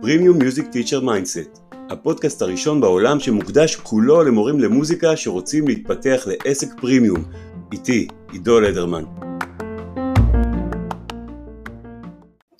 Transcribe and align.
Premium 0.00 0.38
Music 0.38 0.66
Teacher 0.66 1.00
Mindset, 1.00 1.58
הפודקאסט 1.90 2.42
הראשון 2.42 2.80
בעולם 2.80 3.20
שמוקדש 3.20 3.76
כולו 3.76 4.22
למורים 4.22 4.60
למוזיקה 4.60 5.16
שרוצים 5.16 5.68
להתפתח 5.68 6.26
לעסק 6.26 6.80
פרימיום. 6.80 7.24
איתי, 7.72 8.08
עידו 8.32 8.60
לדרמן. 8.60 9.04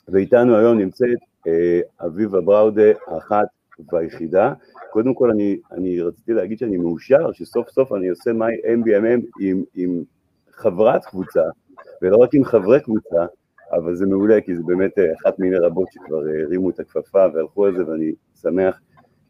ואיתנו 0.08 0.56
היום 0.56 0.78
נמצאת 0.78 1.18
אה, 1.46 1.80
אביבה 2.06 2.40
בראודה, 2.40 2.92
האחת 3.06 3.46
והיחידה. 3.92 4.52
קודם 4.90 5.14
כל 5.14 5.30
אני, 5.30 5.58
אני 5.72 6.00
רציתי 6.00 6.32
להגיד 6.32 6.58
שאני 6.58 6.76
מאושר 6.76 7.32
שסוף 7.32 7.70
סוף 7.70 7.92
אני 7.92 8.08
עושה 8.08 8.32
מי 8.32 8.46
MBMM 8.46 9.20
עם, 9.40 9.64
עם 9.74 10.02
חברת 10.52 11.04
קבוצה, 11.04 11.42
ולא 12.02 12.16
רק 12.16 12.34
עם 12.34 12.44
חברי 12.44 12.80
קבוצה, 12.80 13.26
אבל 13.72 13.94
זה 13.94 14.06
מעולה 14.06 14.40
כי 14.40 14.56
זה 14.56 14.62
באמת 14.66 14.98
אה, 14.98 15.04
אחת 15.14 15.38
מיני 15.38 15.56
רבות 15.56 15.88
שכבר 15.92 16.28
אה, 16.28 16.42
הרימו 16.42 16.70
את 16.70 16.80
הכפפה 16.80 17.26
והלכו 17.34 17.66
על 17.66 17.76
זה 17.76 17.86
ואני 17.86 18.12
שמח 18.42 18.80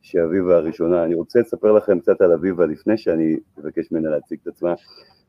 שאביבה 0.03 0.57
הראשונה. 0.57 1.05
אני 1.05 1.15
רוצה 1.15 1.41
לספר 1.41 1.73
לכם 1.73 2.01
קצת 2.01 2.21
על 2.21 2.33
אביבה 2.33 2.67
לפני 2.67 2.97
שאני 2.97 3.37
אבקש 3.61 3.93
ממנה 3.93 4.11
להציג 4.11 4.39
את 4.43 4.48
עצמה. 4.48 4.75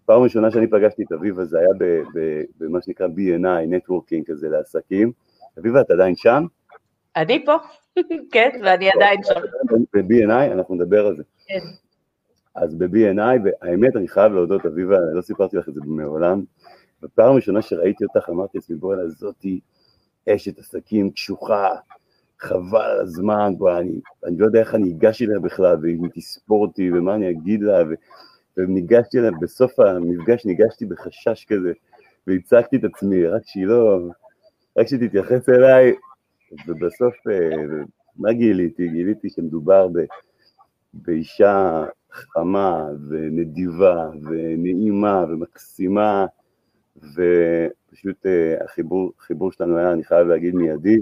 פעם 0.06 0.22
ראשונה 0.22 0.52
שאני 0.52 0.68
פגשתי 0.68 1.04
את 1.04 1.12
אביבה 1.12 1.46
זה 1.46 1.60
היה 1.60 1.70
במה 2.60 2.80
שנקרא 2.82 3.08
B&I, 3.08 3.68
נטוורקינג 3.68 4.26
כזה 4.28 4.50
לעסקים. 4.50 5.12
אביבה, 5.60 5.82
את 5.82 5.92
עדיין 5.92 6.16
שם? 6.16 6.46
אני 7.16 7.46
פה, 7.46 7.56
כן, 8.34 8.50
ואני 8.64 8.90
עדיין 8.96 9.24
שם. 9.24 9.42
ב-B&I, 9.94 10.52
אנחנו 10.52 10.76
נדבר 10.76 11.06
על 11.06 11.16
זה. 11.16 11.24
כן. 11.48 11.60
אז 12.56 12.76
ב-B&I, 12.76 13.40
והאמת, 13.44 13.96
אני 13.96 14.08
חייב 14.08 14.34
להודות, 14.34 14.66
אביבה, 14.66 14.98
לא 15.14 15.22
סיפרתי 15.22 15.58
לך 15.58 15.70
את 15.70 15.74
זה 15.74 15.82
מעולם, 15.86 16.44
בפעם 17.04 17.32
הראשונה 17.32 17.62
שראיתי 17.62 18.04
אותך 18.04 18.30
אמרתי 18.30 18.58
לעצמי, 18.58 18.76
בוא'נה, 18.76 19.08
זאתי 19.08 19.60
אשת 20.30 20.60
עסקים 20.60 21.12
קשוחה, 21.12 21.70
חבל 22.40 22.82
על 22.82 23.00
הזמן, 23.00 23.54
בוא, 23.58 23.78
אני, 23.78 24.00
אני 24.26 24.38
לא 24.38 24.46
יודע 24.46 24.60
איך 24.60 24.76
אני 24.76 24.92
אגש 24.92 25.22
אליה 25.22 25.40
בכלל, 25.40 25.78
ואם 25.82 26.04
היא 26.04 26.12
תספור 26.14 26.62
אותי, 26.62 26.92
ומה 26.92 27.16
אני 27.16 27.30
אגיד 27.30 27.62
לה, 27.64 27.84
ו, 27.84 27.94
וניגשתי 28.58 29.20
אליה, 29.20 29.32
בסוף 29.42 29.80
המפגש 29.80 30.46
ניגשתי 30.46 30.86
בחשש 30.86 31.46
כזה, 31.46 31.72
והצגתי 32.28 32.78
את 32.78 32.84
עצמי, 32.84 33.28
רק 33.28 33.42
שהיא 33.46 33.66
לא, 33.66 34.00
רק 34.78 34.88
שתתייחס 34.88 35.50
אליי, 35.50 35.94
ובסוף, 36.68 37.14
אה, 37.28 37.84
מה 38.16 38.34
גיליתי? 38.34 38.88
גיליתי 38.88 39.30
שמדובר 39.30 39.88
ב, 39.88 40.00
באישה 40.94 41.86
חמה 42.12 42.88
ונדיבה 43.10 44.10
ונעימה 44.24 45.26
ומקסימה, 45.30 46.26
ופשוט 46.98 48.26
uh, 48.26 48.64
החיבור, 48.64 49.52
שלנו 49.52 49.78
היה, 49.78 49.94
אני 49.94 50.04
חייב 50.04 50.28
להגיד, 50.28 50.56
מיידי, 50.56 50.98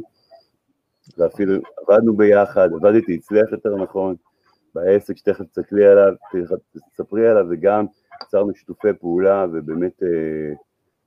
ואפילו 1.18 1.54
עבדנו 1.78 2.18
ביחד, 2.18 2.70
עבדתי 2.74 3.16
אצלך 3.16 3.52
יותר 3.52 3.76
נכון, 3.76 4.16
בעסק 4.76 5.18
שתכף 5.18 5.46
תסתכלי 5.46 5.86
עליו, 5.86 6.14
תספרי 6.92 7.28
עליו, 7.30 7.46
וגם 7.50 7.86
יצרנו 8.24 8.56
שיתופי 8.56 8.94
פעולה, 9.00 9.46
ובאמת 9.54 10.04
uh, 10.04 10.56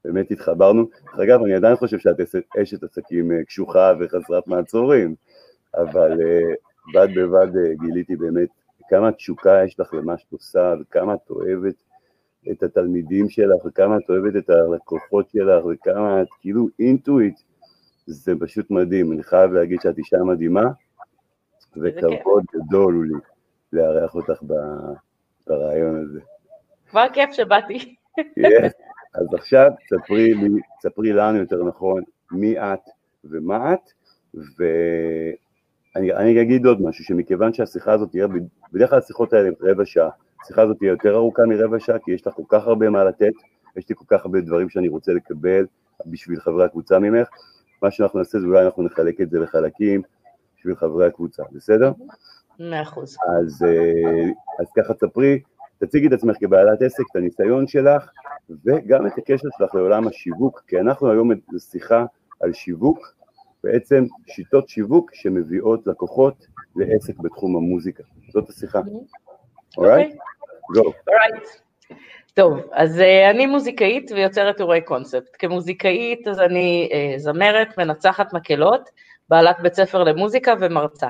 באמת 0.04 0.30
התחברנו. 0.30 0.88
דרך 1.04 1.20
אגב, 1.20 1.42
אני 1.42 1.54
עדיין 1.54 1.76
חושב 1.76 1.98
שאת 1.98 2.16
אשת 2.62 2.82
עסקים 2.82 3.30
uh, 3.30 3.44
קשוחה 3.44 3.92
וחסרת 4.00 4.46
מעצורים, 4.46 5.14
אבל 5.74 6.18
בד 6.94 7.08
בבד 7.16 7.48
גיליתי 7.80 8.16
באמת 8.16 8.48
כמה 8.88 9.12
תשוקה 9.12 9.64
יש 9.64 9.80
לך 9.80 9.94
למה 9.94 10.18
שאת 10.18 10.32
עושה, 10.32 10.74
וכמה 10.80 11.14
את 11.14 11.30
אוהבת 11.30 11.74
את 12.50 12.62
התלמידים 12.62 13.28
שלך, 13.28 13.64
וכמה 13.64 13.96
את 13.96 14.10
אוהבת 14.10 14.36
את 14.36 14.50
הלקוחות 14.50 15.30
שלך, 15.30 15.64
וכמה 15.64 16.22
את 16.22 16.28
כאילו 16.40 16.68
אינטואיט, 16.78 17.40
זה 18.06 18.32
פשוט 18.40 18.70
מדהים. 18.70 19.12
אני 19.12 19.22
חייב 19.22 19.52
להגיד 19.52 19.80
שאת 19.80 19.98
אישה 19.98 20.16
מדהימה, 20.16 20.64
וכבוד 21.76 22.44
גדול 22.54 22.94
הוא 22.94 23.04
לי 23.04 23.14
לארח 23.72 24.14
אותך 24.14 24.42
ברעיון 25.46 26.02
הזה. 26.02 26.20
כבר 26.90 27.06
כיף 27.12 27.32
שבאתי. 27.32 27.94
אז 29.14 29.34
עכשיו 29.34 29.70
תספרי 29.84 30.34
לי, 30.34 30.48
תספרי 30.78 31.12
לנו 31.12 31.38
יותר 31.38 31.64
נכון, 31.64 32.02
מי 32.32 32.58
את 32.58 32.80
ומה 33.24 33.74
את, 33.74 33.80
ואני 35.94 36.42
אגיד 36.42 36.66
עוד 36.66 36.82
משהו, 36.82 37.04
שמכיוון 37.04 37.52
שהשיחה 37.52 37.92
הזאת 37.92 38.10
תהיה, 38.10 38.26
בדרך 38.72 38.90
כלל 38.90 38.98
השיחות 38.98 39.32
האלה 39.32 39.48
הן 39.48 39.54
רבע 39.60 39.84
שעה, 39.84 40.10
השיחה 40.44 40.62
הזאת 40.62 40.78
תהיה 40.78 40.90
יותר 40.90 41.14
ארוכה 41.14 41.42
מרבע 41.46 41.80
שעה, 41.80 41.98
כי 41.98 42.12
יש 42.12 42.26
לך 42.26 42.34
כל 42.34 42.42
כך 42.48 42.66
הרבה 42.66 42.90
מה 42.90 43.04
לתת, 43.04 43.32
יש 43.76 43.88
לי 43.88 43.94
כל 43.94 44.04
כך 44.08 44.24
הרבה 44.24 44.40
דברים 44.40 44.68
שאני 44.68 44.88
רוצה 44.88 45.12
לקבל 45.12 45.66
בשביל 46.06 46.40
חברי 46.40 46.64
הקבוצה 46.64 46.98
ממך. 46.98 47.28
מה 47.82 47.90
שאנחנו 47.90 48.18
נעשה 48.18 48.40
זה 48.40 48.46
אולי 48.46 48.64
אנחנו 48.64 48.82
נחלק 48.82 49.20
את 49.20 49.30
זה 49.30 49.38
לחלקים 49.38 50.02
בשביל 50.58 50.74
חברי 50.74 51.06
הקבוצה, 51.06 51.42
בסדר? 51.52 51.92
מאה 52.60 52.82
אחוז. 52.82 53.16
אז, 53.38 53.64
אה, 53.66 54.30
אז 54.60 54.66
ככה 54.76 54.94
תספרי, 54.94 55.40
תציגי 55.78 56.06
את 56.06 56.12
עצמך 56.12 56.36
כבעלת 56.40 56.82
עסק, 56.82 57.04
את 57.10 57.16
הניסיון 57.16 57.66
שלך, 57.66 58.10
וגם 58.64 59.06
את 59.06 59.18
הקשר 59.18 59.48
שלך 59.58 59.74
לעולם 59.74 60.08
השיווק, 60.08 60.62
כי 60.66 60.80
אנחנו 60.80 61.10
היום 61.10 61.30
בשיחה 61.52 62.04
על 62.40 62.52
שיווק, 62.52 63.14
בעצם 63.64 64.04
שיטות 64.26 64.68
שיווק 64.68 65.14
שמביאות 65.14 65.86
לקוחות 65.86 66.46
לעסק 66.76 67.18
בתחום 67.18 67.56
המוזיקה. 67.56 68.02
זאת 68.32 68.50
השיחה. 68.50 68.80
אוקיי? 69.78 70.16
Go. 70.76 70.92
טוב, 72.34 72.60
אז 72.72 72.98
uh, 73.00 73.30
אני 73.30 73.46
מוזיקאית 73.46 74.10
ויוצרת 74.14 74.60
אירועי 74.60 74.80
קונספט. 74.80 75.36
כמוזיקאית 75.38 76.28
אז 76.28 76.40
אני 76.40 76.88
uh, 76.92 77.18
זמרת, 77.18 77.78
מנצחת 77.78 78.32
מקהלות, 78.32 78.90
בעלת 79.28 79.56
בית 79.62 79.74
ספר 79.74 80.04
למוזיקה 80.04 80.54
ומרצה. 80.60 81.08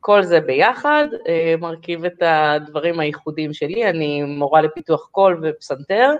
כל 0.00 0.22
זה 0.22 0.40
ביחד 0.40 1.06
uh, 1.12 1.60
מרכיב 1.60 2.04
את 2.04 2.22
הדברים 2.22 3.00
הייחודיים 3.00 3.52
שלי, 3.52 3.88
אני 3.88 4.22
מורה 4.22 4.62
לפיתוח 4.62 5.08
קול 5.10 5.40
ופסנתר, 5.42 6.10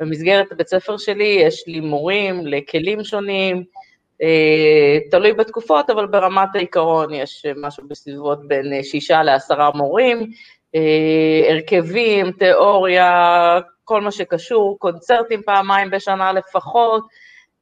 במסגרת 0.00 0.52
הבית 0.52 0.68
ספר 0.68 0.96
שלי 0.96 1.38
יש 1.42 1.64
לי 1.66 1.80
מורים 1.80 2.46
לכלים 2.46 3.04
שונים, 3.04 3.64
uh, 4.22 5.10
תלוי 5.10 5.32
בתקופות, 5.32 5.90
אבל 5.90 6.06
ברמת 6.06 6.48
העיקרון 6.54 7.14
יש 7.14 7.46
משהו 7.56 7.88
בסביבות 7.88 8.48
בין 8.48 8.82
שישה 8.82 9.22
לעשרה 9.22 9.70
מורים, 9.74 10.30
הרכבים, 11.50 12.32
תיאוריה, 12.32 13.60
כל 13.84 14.00
מה 14.00 14.10
שקשור, 14.10 14.78
קונצרטים 14.78 15.42
פעמיים 15.42 15.90
בשנה 15.90 16.32
לפחות, 16.32 17.04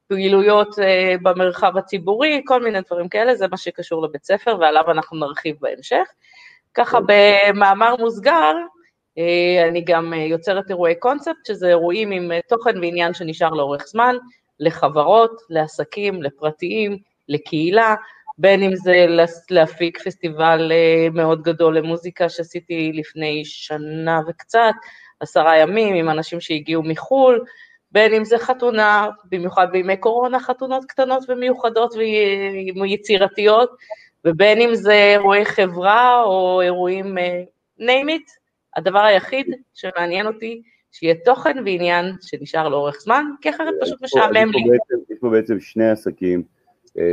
פעילויות 0.07 0.79
אה, 0.79 1.15
במרחב 1.21 1.77
הציבורי, 1.77 2.41
כל 2.45 2.63
מיני 2.63 2.79
דברים 2.81 3.09
כאלה, 3.09 3.35
זה 3.35 3.47
מה 3.47 3.57
שקשור 3.57 4.03
לבית 4.03 4.23
ספר 4.23 4.57
ועליו 4.59 4.91
אנחנו 4.91 5.19
נרחיב 5.19 5.55
בהמשך. 5.61 6.07
ככה 6.73 6.99
במאמר 7.07 7.95
מוסגר, 7.99 8.53
אה, 9.17 9.67
אני 9.67 9.81
גם 9.81 10.13
יוצרת 10.13 10.69
אירועי 10.69 10.95
קונספט, 10.95 11.45
שזה 11.47 11.67
אירועים 11.67 12.11
עם 12.11 12.31
תוכן 12.49 12.77
ועניין 12.77 13.13
שנשאר 13.13 13.49
לאורך 13.49 13.83
זמן, 13.87 14.15
לחברות, 14.59 15.31
לעסקים, 15.49 16.23
לפרטיים, 16.23 16.97
לקהילה, 17.29 17.95
בין 18.37 18.63
אם 18.63 18.75
זה 18.75 19.05
להפיק 19.49 20.01
פסטיבל 20.05 20.71
אה, 20.71 21.07
מאוד 21.13 21.41
גדול 21.41 21.77
למוזיקה 21.77 22.29
שעשיתי 22.29 22.91
לפני 22.93 23.45
שנה 23.45 24.21
וקצת, 24.27 24.73
עשרה 25.19 25.57
ימים 25.57 25.95
עם 25.95 26.09
אנשים 26.09 26.39
שהגיעו 26.39 26.83
מחו"ל, 26.83 27.45
בין 27.91 28.13
אם 28.13 28.25
זה 28.25 28.37
חתונה, 28.37 29.09
במיוחד 29.31 29.67
בימי 29.71 29.97
קורונה, 29.97 30.39
חתונות 30.39 30.85
קטנות 30.85 31.23
ומיוחדות 31.29 31.93
ויצירתיות, 32.75 33.69
ובין 34.25 34.61
אם 34.61 34.75
זה 34.75 34.93
אירועי 34.93 35.45
חברה 35.45 36.21
או 36.23 36.61
אירועים 36.61 37.17
אה, 37.17 37.43
name 37.79 38.09
it, 38.09 38.31
הדבר 38.75 38.99
היחיד 38.99 39.47
שמעניין 39.73 40.27
אותי, 40.27 40.61
שיהיה 40.91 41.15
תוכן 41.25 41.57
ועניין 41.65 42.13
שנשאר 42.21 42.69
לאורך 42.69 42.95
זמן, 42.99 43.25
כי 43.41 43.49
אחרת 43.49 43.73
פשוט 43.81 44.01
משעמם 44.01 44.51
לי. 44.51 44.59
יש 45.09 45.17
פה 45.21 45.29
בעצם 45.29 45.59
שני 45.59 45.89
עסקים 45.89 46.39
אה, 46.39 46.64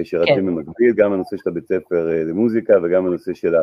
שרצים 0.04 0.34
כן. 0.34 0.46
במקביל, 0.46 0.92
גם 0.92 1.12
הנושא 1.12 1.36
של 1.36 1.50
הבית 1.50 1.66
ספר 1.66 2.12
אה, 2.12 2.24
למוזיקה 2.24 2.74
וגם 2.82 3.06
הנושא 3.06 3.34
של 3.34 3.54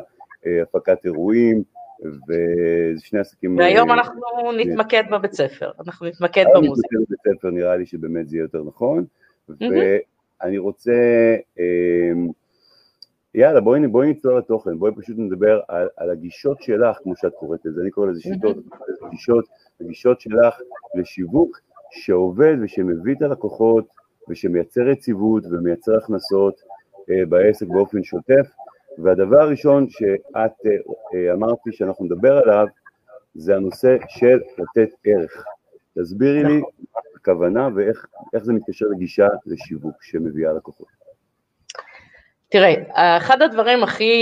הפקת 0.64 1.06
אירועים, 1.06 1.64
ושני 2.04 3.20
עסקים... 3.20 3.58
והיום 3.58 3.92
אנחנו 3.92 4.22
נתמקד 4.58 5.04
בבית 5.12 5.34
ספר, 5.34 5.72
אנחנו 5.80 6.08
נתמקד 6.08 6.46
במוזיקה. 6.56 6.88
אני 6.98 7.06
בבית 7.06 7.38
ספר 7.38 7.50
נראה 7.52 7.78
לי 7.78 7.86
שבאמת 7.86 8.30
זה 8.30 8.36
יהיה 8.36 8.44
יותר 8.44 8.64
נכון, 8.64 9.06
ואני 9.50 10.58
רוצה, 10.58 10.92
אמ, 11.60 12.28
יאללה 13.36 13.62
בואי, 13.62 13.88
בואי 13.88 14.10
נצלול 14.10 14.38
לתוכן, 14.38 14.80
בואי 14.80 14.92
פשוט 14.96 15.16
נדבר 15.18 15.60
על, 15.68 15.88
על 15.98 16.10
הגישות 16.10 16.62
שלך, 16.62 16.98
כמו 17.04 17.16
שאת 17.16 17.34
קוראת 17.40 17.66
לזה, 17.66 17.82
אני 17.82 17.92
קורא 17.92 18.08
לזה 18.08 18.22
שיטות, 18.22 18.58
גישות, 19.12 19.46
הגישות 19.82 20.22
שלך 20.22 20.62
לשיווק 20.96 21.60
שעובד 21.92 22.56
ושמביא 22.62 23.16
את 23.16 23.22
הלקוחות 23.22 23.99
ושמייצר 24.30 24.88
יציבות 24.88 25.44
ומייצר 25.46 25.98
הכנסות 25.98 26.62
אה, 27.10 27.26
בעסק 27.30 27.68
באופן 27.68 28.04
שוטף. 28.04 28.48
והדבר 28.98 29.42
הראשון 29.42 29.90
שאת 29.90 30.66
אה, 30.66 30.72
אה, 31.14 31.34
אמרתי 31.34 31.72
שאנחנו 31.72 32.06
נדבר 32.06 32.38
עליו, 32.38 32.68
זה 33.36 33.56
הנושא 33.56 33.98
של 34.08 34.40
לתת 34.58 34.90
ערך. 35.06 35.44
תסבירי 36.00 36.44
לי, 36.44 36.62
הכוונה 37.16 37.70
ואיך 37.76 38.08
זה 38.44 38.54
מתקשר 38.54 38.86
לגישה 38.86 39.28
לשיווק 39.46 40.04
שמביאה 40.04 40.54
לקוחות. 40.54 40.88
תראה, 42.50 42.74
אחד 43.18 43.42
הדברים 43.42 43.84
הכי 43.84 44.16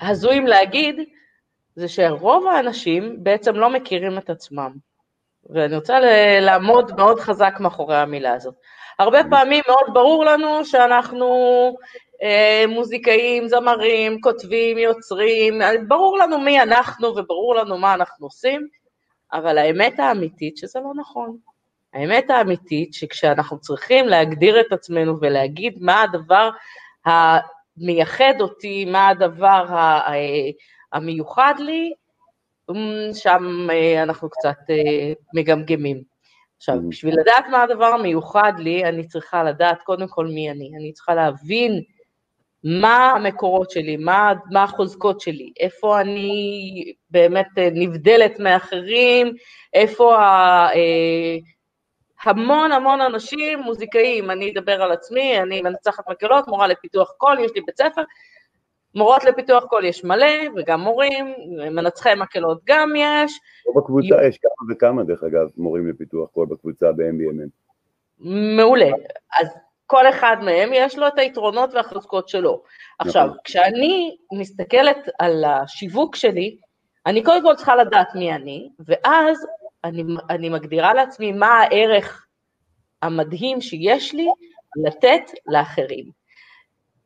הזויים 0.00 0.46
להגיד, 0.46 1.00
זה 1.76 1.88
שרוב 1.88 2.46
האנשים 2.46 3.24
בעצם 3.24 3.54
לא 3.54 3.70
מכירים 3.70 4.18
את 4.18 4.30
עצמם. 4.30 4.72
ואני 5.50 5.76
רוצה 5.76 5.98
לעמוד 6.40 6.92
מאוד 6.96 7.20
חזק 7.20 7.54
מאחורי 7.60 7.96
המילה 7.96 8.32
הזאת. 8.34 8.54
הרבה 8.98 9.18
פעמים 9.30 9.62
מאוד 9.68 9.94
ברור 9.94 10.24
לנו 10.24 10.64
שאנחנו 10.64 11.26
אה, 12.22 12.64
מוזיקאים, 12.68 13.48
זמרים, 13.48 14.20
כותבים, 14.20 14.78
יוצרים, 14.78 15.60
ברור 15.88 16.18
לנו 16.18 16.38
מי 16.38 16.62
אנחנו 16.62 17.08
וברור 17.08 17.54
לנו 17.54 17.78
מה 17.78 17.94
אנחנו 17.94 18.26
עושים, 18.26 18.66
אבל 19.32 19.58
האמת 19.58 20.00
האמיתית 20.00 20.56
שזה 20.56 20.80
לא 20.80 20.90
נכון. 20.96 21.36
האמת 21.94 22.30
האמיתית 22.30 22.94
שכשאנחנו 22.94 23.60
צריכים 23.60 24.08
להגדיר 24.08 24.60
את 24.60 24.72
עצמנו 24.72 25.20
ולהגיד 25.20 25.78
מה 25.80 26.02
הדבר 26.02 26.50
המייחד 27.04 28.34
אותי, 28.40 28.84
מה 28.84 29.08
הדבר 29.08 29.64
המיוחד 30.92 31.54
לי, 31.58 31.92
שם 33.14 33.70
אה, 33.70 34.02
אנחנו 34.02 34.30
קצת 34.30 34.56
אה, 34.70 35.12
מגמגמים. 35.34 36.02
עכשיו, 36.56 36.74
mm. 36.74 36.88
בשביל 36.88 37.14
לדעת 37.20 37.44
מה 37.50 37.62
הדבר 37.62 37.84
המיוחד 37.86 38.52
לי, 38.58 38.84
אני 38.84 39.06
צריכה 39.06 39.44
לדעת 39.44 39.82
קודם 39.82 40.08
כל 40.08 40.26
מי 40.26 40.50
אני. 40.50 40.70
אני 40.78 40.92
צריכה 40.92 41.14
להבין 41.14 41.82
מה 42.64 43.10
המקורות 43.10 43.70
שלי, 43.70 43.96
מה, 43.96 44.32
מה 44.50 44.62
החוזקות 44.62 45.20
שלי, 45.20 45.52
איפה 45.60 46.00
אני 46.00 46.92
באמת 47.10 47.46
אה, 47.58 47.68
נבדלת 47.72 48.38
מאחרים, 48.40 49.32
איפה 49.74 50.18
ה... 50.18 50.68
המון 52.24 52.72
המון 52.72 53.00
אנשים, 53.00 53.58
מוזיקאים, 53.58 54.30
אני 54.30 54.50
אדבר 54.50 54.82
על 54.82 54.92
עצמי, 54.92 55.38
אני 55.42 55.62
מנצחת 55.62 56.08
מקהלות, 56.10 56.48
מורה 56.48 56.66
לפיתוח 56.66 57.12
קול, 57.18 57.38
יש 57.38 57.50
לי 57.54 57.60
בית 57.60 57.76
ספר, 57.78 58.02
מורות 58.94 59.24
לפיתוח 59.24 59.64
קול 59.64 59.84
יש 59.84 60.04
מלא, 60.04 60.26
וגם 60.56 60.80
מורים, 60.80 61.34
מנצחי 61.70 62.14
מקהלות 62.16 62.60
גם 62.64 62.92
יש. 62.96 63.40
פה 63.64 63.80
בקבוצה 63.80 64.26
יש 64.28 64.38
כמה 64.38 64.74
וכמה, 64.74 65.04
דרך 65.04 65.22
אגב, 65.24 65.48
מורים 65.56 65.88
לפיתוח 65.88 66.30
קול 66.30 66.46
בקבוצה 66.46 66.92
ב-MBMM. 66.92 67.48
מעולה. 68.56 68.90
אז 69.40 69.48
כל 69.86 70.08
אחד 70.08 70.36
מהם 70.42 70.70
יש 70.72 70.98
לו 70.98 71.08
את 71.08 71.18
היתרונות 71.18 71.74
והחזקות 71.74 72.28
שלו. 72.28 72.62
עכשיו, 72.98 73.26
נכון. 73.26 73.38
כשאני 73.44 74.16
מסתכלת 74.32 75.08
על 75.18 75.44
השיווק 75.44 76.16
שלי, 76.16 76.56
אני 77.06 77.22
קודם 77.22 77.42
כל 77.42 77.54
צריכה 77.54 77.76
לדעת 77.76 78.14
מי 78.14 78.32
אני, 78.32 78.68
ואז 78.86 79.46
אני, 79.84 80.04
אני 80.30 80.48
מגדירה 80.48 80.94
לעצמי 80.94 81.32
מה 81.32 81.46
הערך 81.46 82.26
המדהים 83.02 83.60
שיש 83.60 84.14
לי 84.14 84.28
לתת 84.84 85.22
לאחרים. 85.46 86.21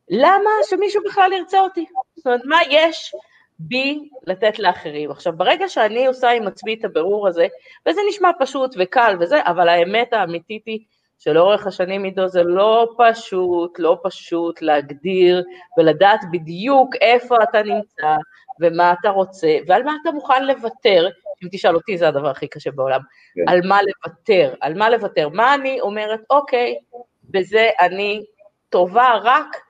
למה 0.09 0.49
שמישהו 0.69 1.01
בכלל 1.05 1.33
ירצה 1.33 1.59
אותי? 1.59 1.85
זאת 2.15 2.27
אומרת, 2.27 2.41
מה 2.45 2.57
יש 2.69 3.15
בי 3.59 4.09
לתת 4.27 4.59
לאחרים? 4.59 5.11
עכשיו, 5.11 5.33
ברגע 5.37 5.69
שאני 5.69 6.07
עושה 6.07 6.29
עם 6.29 6.47
עצמי 6.47 6.73
את 6.79 6.85
הבירור 6.85 7.27
הזה, 7.27 7.47
וזה 7.87 8.01
נשמע 8.09 8.29
פשוט 8.39 8.75
וקל 8.79 9.15
וזה, 9.19 9.41
אבל 9.45 9.69
האמת 9.69 10.13
האמיתית 10.13 10.63
היא 10.65 10.79
שלאורך 11.19 11.67
השנים 11.67 12.03
עידו 12.03 12.27
זה 12.27 12.43
לא 12.43 12.89
פשוט, 12.97 13.79
לא 13.79 13.97
פשוט 14.03 14.61
להגדיר 14.61 15.43
ולדעת 15.77 16.19
בדיוק 16.31 16.95
איפה 17.01 17.35
אתה 17.43 17.63
נמצא 17.63 18.15
ומה 18.61 18.93
אתה 18.99 19.09
רוצה 19.09 19.57
ועל 19.67 19.83
מה 19.83 19.93
אתה 20.01 20.11
מוכן 20.11 20.45
לוותר, 20.45 21.09
אם 21.43 21.47
תשאל 21.51 21.75
אותי 21.75 21.97
זה 21.97 22.07
הדבר 22.07 22.29
הכי 22.29 22.47
קשה 22.47 22.71
בעולם, 22.71 22.99
כן. 23.35 23.51
על 23.51 23.67
מה 23.67 23.79
לוותר, 23.81 24.53
על 24.61 24.73
מה 24.73 24.89
לוותר, 24.89 25.29
מה 25.29 25.53
אני 25.53 25.81
אומרת, 25.81 26.19
אוקיי, 26.29 26.75
בזה 27.23 27.69
אני 27.79 28.23
טובה 28.69 29.13
רק 29.23 29.66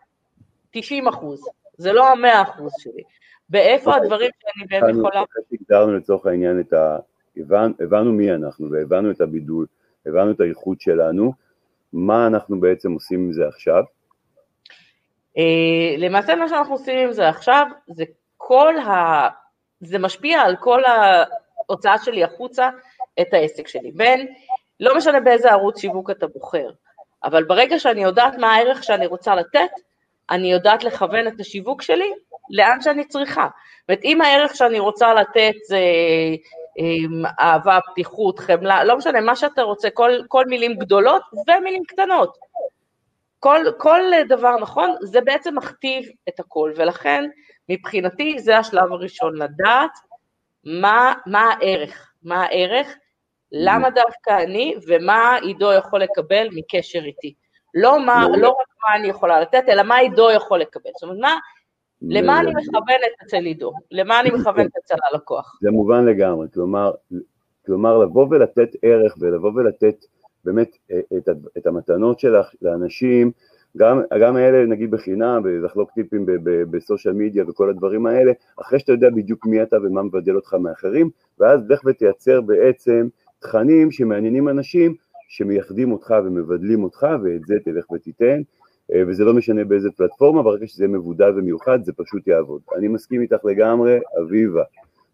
90 0.82 1.08
אחוז, 1.08 1.50
זה 1.78 1.94
לא 1.94 2.10
המאה 2.12 2.42
אחוז 2.42 2.72
שלי. 2.80 3.04
ואיפה 3.50 3.92
אוקיי. 3.92 4.04
הדברים 4.04 4.30
שאני 4.40 4.68
באמת 4.68 4.96
יכולה... 4.98 5.24
הגדרנו 5.52 5.98
לצורך 5.98 6.26
העניין 6.26 6.60
את 6.60 6.74
ה... 6.74 6.98
הבנו 7.80 8.12
מי 8.12 8.32
אנחנו 8.32 8.72
והבנו 8.72 9.12
את 9.12 9.22
הבידול, 9.22 9.66
הבנו 10.06 10.32
את 10.32 10.40
האיכות 10.40 10.82
שלנו, 10.82 11.34
מה 11.94 12.28
אנחנו 12.28 12.60
בעצם 12.60 12.92
עושים 12.92 13.20
עם 13.20 13.34
זה 13.34 13.48
עכשיו? 13.48 13.84
אה, 15.38 15.96
למעשה 15.98 16.36
מה 16.36 16.50
שאנחנו 16.50 16.74
עושים 16.74 16.98
עם 17.00 17.12
זה 17.12 17.30
עכשיו, 17.30 17.68
זה 17.88 18.04
כל 18.38 18.78
ה... 18.78 19.28
זה 19.80 20.00
משפיע 20.00 20.42
על 20.42 20.56
כל 20.56 20.82
ההוצאה 20.86 21.98
שלי 21.98 22.24
החוצה 22.24 22.70
את 23.22 23.34
העסק 23.34 23.68
שלי, 23.68 23.92
בין, 23.92 24.28
לא 24.80 24.98
משנה 24.98 25.20
באיזה 25.20 25.52
ערוץ 25.52 25.80
שיווק 25.80 26.10
אתה 26.10 26.28
בוחר, 26.28 26.70
אבל 27.24 27.44
ברגע 27.44 27.80
שאני 27.80 28.04
יודעת 28.04 28.38
מה 28.38 28.56
הערך 28.56 28.84
שאני 28.84 29.06
רוצה 29.06 29.36
לתת, 29.36 29.70
אני 30.30 30.52
יודעת 30.52 30.84
לכוון 30.84 31.28
את 31.28 31.40
השיווק 31.40 31.82
שלי 31.82 32.12
לאן 32.50 32.82
שאני 32.82 33.06
צריכה. 33.06 33.48
זאת 33.82 33.90
אומרת, 33.90 34.04
אם 34.04 34.22
הערך 34.22 34.56
שאני 34.56 34.80
רוצה 34.80 35.14
לתת 35.14 35.54
זה 35.68 35.80
אה, 36.80 37.24
אהבה, 37.40 37.80
פתיחות, 37.92 38.40
חמלה, 38.40 38.84
לא 38.84 38.98
משנה, 38.98 39.22
מה 39.22 39.36
שאתה 39.36 39.62
רוצה, 39.62 39.90
כל, 39.90 40.12
כל 40.28 40.46
מילים 40.46 40.76
גדולות 40.76 41.22
ומילים 41.48 41.84
קטנות. 41.88 42.38
כל, 43.40 43.66
כל 43.78 44.02
דבר 44.30 44.56
נכון, 44.62 44.96
זה 45.02 45.22
בעצם 45.22 45.58
מכתיב 45.58 46.10
את 46.30 46.40
הכל, 46.40 46.72
ולכן 46.76 47.24
מבחינתי 47.70 48.40
זה 48.40 48.58
השלב 48.58 48.92
הראשון, 48.92 49.36
לדעת 49.36 49.92
מה, 50.64 51.14
מה 51.26 51.54
הערך, 51.54 52.14
מה 52.24 52.44
הערך, 52.44 52.96
למה 53.52 53.90
דווקא 53.90 54.44
אני 54.44 54.76
ומה 54.88 55.36
עידו 55.42 55.74
יכול 55.74 56.02
לקבל 56.02 56.48
מקשר 56.52 57.00
איתי. 57.00 57.34
לא, 57.74 58.06
מה, 58.06 58.26
לא 58.38 58.50
רק 58.50 58.67
מה 58.84 58.96
אני 58.96 59.08
יכולה 59.08 59.42
לתת, 59.42 59.64
אלא 59.70 59.84
מה 59.84 59.96
עידו 59.96 60.32
יכול 60.32 60.60
לקבל. 60.60 60.90
זאת 60.94 61.04
אומרת, 61.04 61.18
מה, 61.22 61.38
למה 62.02 62.40
אני 62.40 62.52
מכוונת 62.52 63.12
אצל 63.26 63.46
עידו? 63.46 63.72
למה 63.92 64.20
אני 64.20 64.30
מכוונת 64.30 64.72
אצל 64.84 64.96
הלקוח? 65.12 65.58
זה 65.62 65.72
מובן 65.72 66.06
לגמרי, 66.06 66.48
כלומר, 66.54 66.92
כלומר 67.66 67.98
לבוא 67.98 68.28
ולתת 68.30 68.70
ערך 68.82 69.16
ולבוא 69.20 69.52
ולתת 69.56 70.06
באמת 70.46 70.78
אה, 70.92 71.00
את, 71.18 71.30
את 71.58 71.68
המתנות 71.68 72.20
שלך 72.20 72.50
לאנשים, 72.62 73.32
גם, 73.78 74.02
גם 74.22 74.36
האלה 74.36 74.66
נגיד 74.66 74.92
בחינם, 74.92 75.42
ולחלוק 75.44 75.92
טיפים 75.92 76.26
בסושיאל 76.44 77.14
מדיה 77.14 77.44
וכל 77.48 77.70
הדברים 77.70 78.06
האלה, 78.06 78.32
אחרי 78.62 78.80
שאתה 78.80 78.92
יודע 78.92 79.10
בדיוק 79.10 79.46
מי 79.46 79.64
אתה 79.64 79.78
ומה 79.78 80.04
מבדל 80.04 80.36
אותך 80.36 80.54
מאחרים, 80.54 81.10
ואז 81.40 81.70
לך 81.70 81.82
ותייצר 81.86 82.42
בעצם 82.42 83.08
תכנים 83.40 83.92
שמעניינים 83.92 84.50
אנשים 84.50 84.96
שמייחדים 85.28 85.92
אותך 85.92 86.16
ומבדלים 86.26 86.84
אותך, 86.84 87.08
ואת 87.24 87.46
זה 87.46 87.56
תלך 87.64 87.92
ותיתן, 87.92 88.42
וזה 89.08 89.24
לא 89.24 89.34
משנה 89.34 89.64
באיזה 89.64 89.90
פלטפורמה, 89.92 90.44
ברגע 90.44 90.68
שזה 90.68 90.88
מבודל 90.88 91.30
ומיוחד 91.30 91.84
זה 91.84 91.94
פשוט 91.94 92.28
יעבוד. 92.28 92.62
אני 92.76 92.88
מסכים 92.88 93.22
איתך 93.22 93.46
לגמרי, 93.46 94.00
אביבה. 94.22 94.64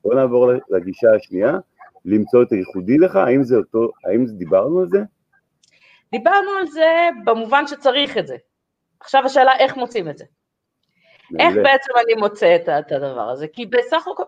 בוא 0.03 0.13
נעבור 0.13 0.51
לגישה 0.69 1.07
השנייה, 1.15 1.57
למצוא 2.05 2.43
את 2.43 2.51
הייחודי 2.51 2.97
לך, 2.97 3.15
האם 3.15 3.43
זה 3.43 3.55
אותו, 3.57 3.89
האם 4.05 4.25
דיברנו 4.25 4.79
על 4.79 4.87
זה? 4.87 4.99
דיברנו 6.11 6.49
על 6.59 6.67
זה 6.67 7.09
במובן 7.25 7.67
שצריך 7.67 8.17
את 8.17 8.27
זה. 8.27 8.35
עכשיו 8.99 9.21
השאלה 9.25 9.51
איך 9.59 9.77
מוצאים 9.77 10.09
את 10.09 10.17
זה. 10.17 10.25
איך 11.39 11.55
בעצם 11.55 11.91
אני 12.05 12.13
מוצא 12.19 12.55
את 12.55 12.91
הדבר 12.91 13.29
הזה? 13.29 13.47
כי 13.47 13.65
בסך 13.65 14.07
הכל, 14.13 14.23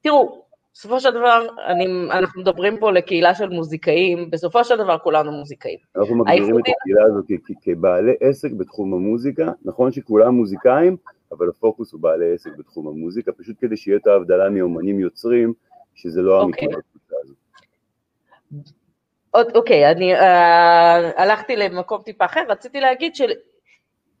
תראו, 0.00 0.47
בסופו 0.78 1.00
של 1.00 1.10
דבר, 1.10 1.46
אני, 1.66 1.86
אנחנו 2.10 2.40
מדברים 2.40 2.78
פה 2.78 2.92
לקהילה 2.92 3.34
של 3.34 3.48
מוזיקאים, 3.48 4.30
בסופו 4.30 4.64
של 4.64 4.76
דבר 4.76 4.98
כולנו 4.98 5.32
מוזיקאים. 5.32 5.78
אנחנו 5.96 6.16
מגדירים 6.16 6.58
את 6.58 6.64
הקהילה 6.68 7.04
הזאת 7.06 7.26
כבעלי 7.62 8.12
עסק 8.20 8.52
בתחום 8.52 8.94
המוזיקה, 8.94 9.52
נכון 9.64 9.92
שכולם 9.92 10.34
מוזיקאים, 10.34 10.96
אבל 11.32 11.48
הפוקוס 11.48 11.92
הוא 11.92 12.00
בעלי 12.00 12.34
עסק 12.34 12.50
בתחום 12.58 12.88
המוזיקה, 12.88 13.32
פשוט 13.32 13.56
כדי 13.60 13.76
שיהיה 13.76 13.96
את 13.96 14.06
ההבדלה 14.06 14.50
מאומנים 14.50 15.00
יוצרים, 15.00 15.52
שזה 15.94 16.22
לא 16.22 16.42
אמיתי 16.42 16.66
אוקיי. 16.66 16.78
בקבוצה 16.78 17.16
הזאת. 19.34 19.56
אוקיי, 19.56 19.90
אני 19.90 20.16
uh, 20.16 20.22
הלכתי 21.16 21.56
למקום 21.56 22.02
טיפה 22.02 22.24
אחר, 22.24 22.42
רציתי 22.48 22.80
להגיד 22.80 23.14
של... 23.14 23.30